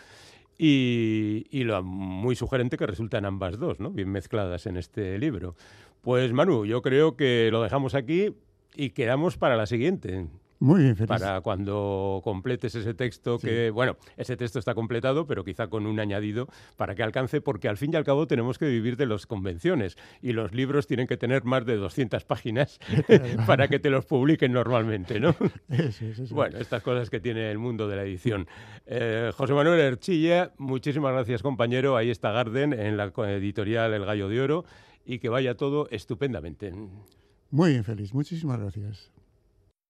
y, 0.57 1.47
y, 1.51 1.65
lo 1.65 1.83
muy 1.83 2.35
sugerente 2.37 2.77
que 2.77 2.85
resultan 2.85 3.25
ambas 3.25 3.59
dos, 3.59 3.81
¿no? 3.81 3.89
bien 3.89 4.09
mezcladas 4.09 4.67
en 4.67 4.77
este 4.77 5.17
libro. 5.17 5.55
Pues 6.01 6.31
Manu, 6.31 6.65
yo 6.65 6.81
creo 6.81 7.17
que 7.17 7.49
lo 7.51 7.61
dejamos 7.61 7.93
aquí 7.93 8.33
y 8.73 8.91
quedamos 8.91 9.37
para 9.37 9.57
la 9.57 9.65
siguiente. 9.65 10.27
Muy 10.59 10.83
bien, 10.83 10.95
feliz. 10.95 11.09
Para 11.09 11.41
cuando 11.41 12.21
completes 12.23 12.75
ese 12.75 12.93
texto, 12.93 13.37
que, 13.39 13.69
bueno, 13.71 13.97
ese 14.17 14.37
texto 14.37 14.59
está 14.59 14.73
completado, 14.73 15.27
pero 15.27 15.43
quizá 15.43 15.67
con 15.67 15.85
un 15.85 15.99
añadido 15.99 16.47
para 16.77 16.95
que 16.95 17.03
alcance, 17.03 17.41
porque 17.41 17.67
al 17.67 17.77
fin 17.77 17.91
y 17.93 17.97
al 17.97 18.03
cabo 18.03 18.25
tenemos 18.27 18.57
que 18.57 18.67
vivir 18.67 18.95
de 18.95 19.05
las 19.05 19.25
convenciones 19.25 19.97
y 20.21 20.31
los 20.33 20.53
libros 20.53 20.87
tienen 20.87 21.07
que 21.07 21.17
tener 21.17 21.43
más 21.43 21.65
de 21.65 21.75
200 21.75 22.23
páginas 22.23 22.79
para 23.47 23.67
que 23.67 23.79
te 23.79 23.89
los 23.89 24.05
publiquen 24.05 24.53
normalmente, 24.53 25.19
¿no? 25.19 25.35
bueno, 26.31 26.57
estas 26.57 26.81
cosas 26.83 27.09
que 27.09 27.19
tiene 27.19 27.51
el 27.51 27.57
mundo 27.57 27.87
de 27.87 27.95
la 27.95 28.03
edición. 28.03 28.47
Eh, 28.85 29.31
José 29.35 29.53
Manuel 29.53 29.79
Erchilla, 29.79 30.53
muchísimas 30.57 31.13
gracias, 31.13 31.41
compañero. 31.41 31.97
Ahí 31.97 32.09
está 32.09 32.31
Garden 32.31 32.73
en 32.73 32.97
la 32.97 33.11
editorial 33.15 33.93
El 33.93 34.05
Gallo 34.05 34.29
de 34.29 34.41
Oro 34.41 34.65
y 35.05 35.19
que 35.19 35.29
vaya 35.29 35.55
todo 35.55 35.87
estupendamente. 35.91 36.73
Muy 37.51 37.71
bien, 37.71 37.83
feliz. 37.83 38.13
Muchísimas 38.13 38.59
gracias. 38.59 39.14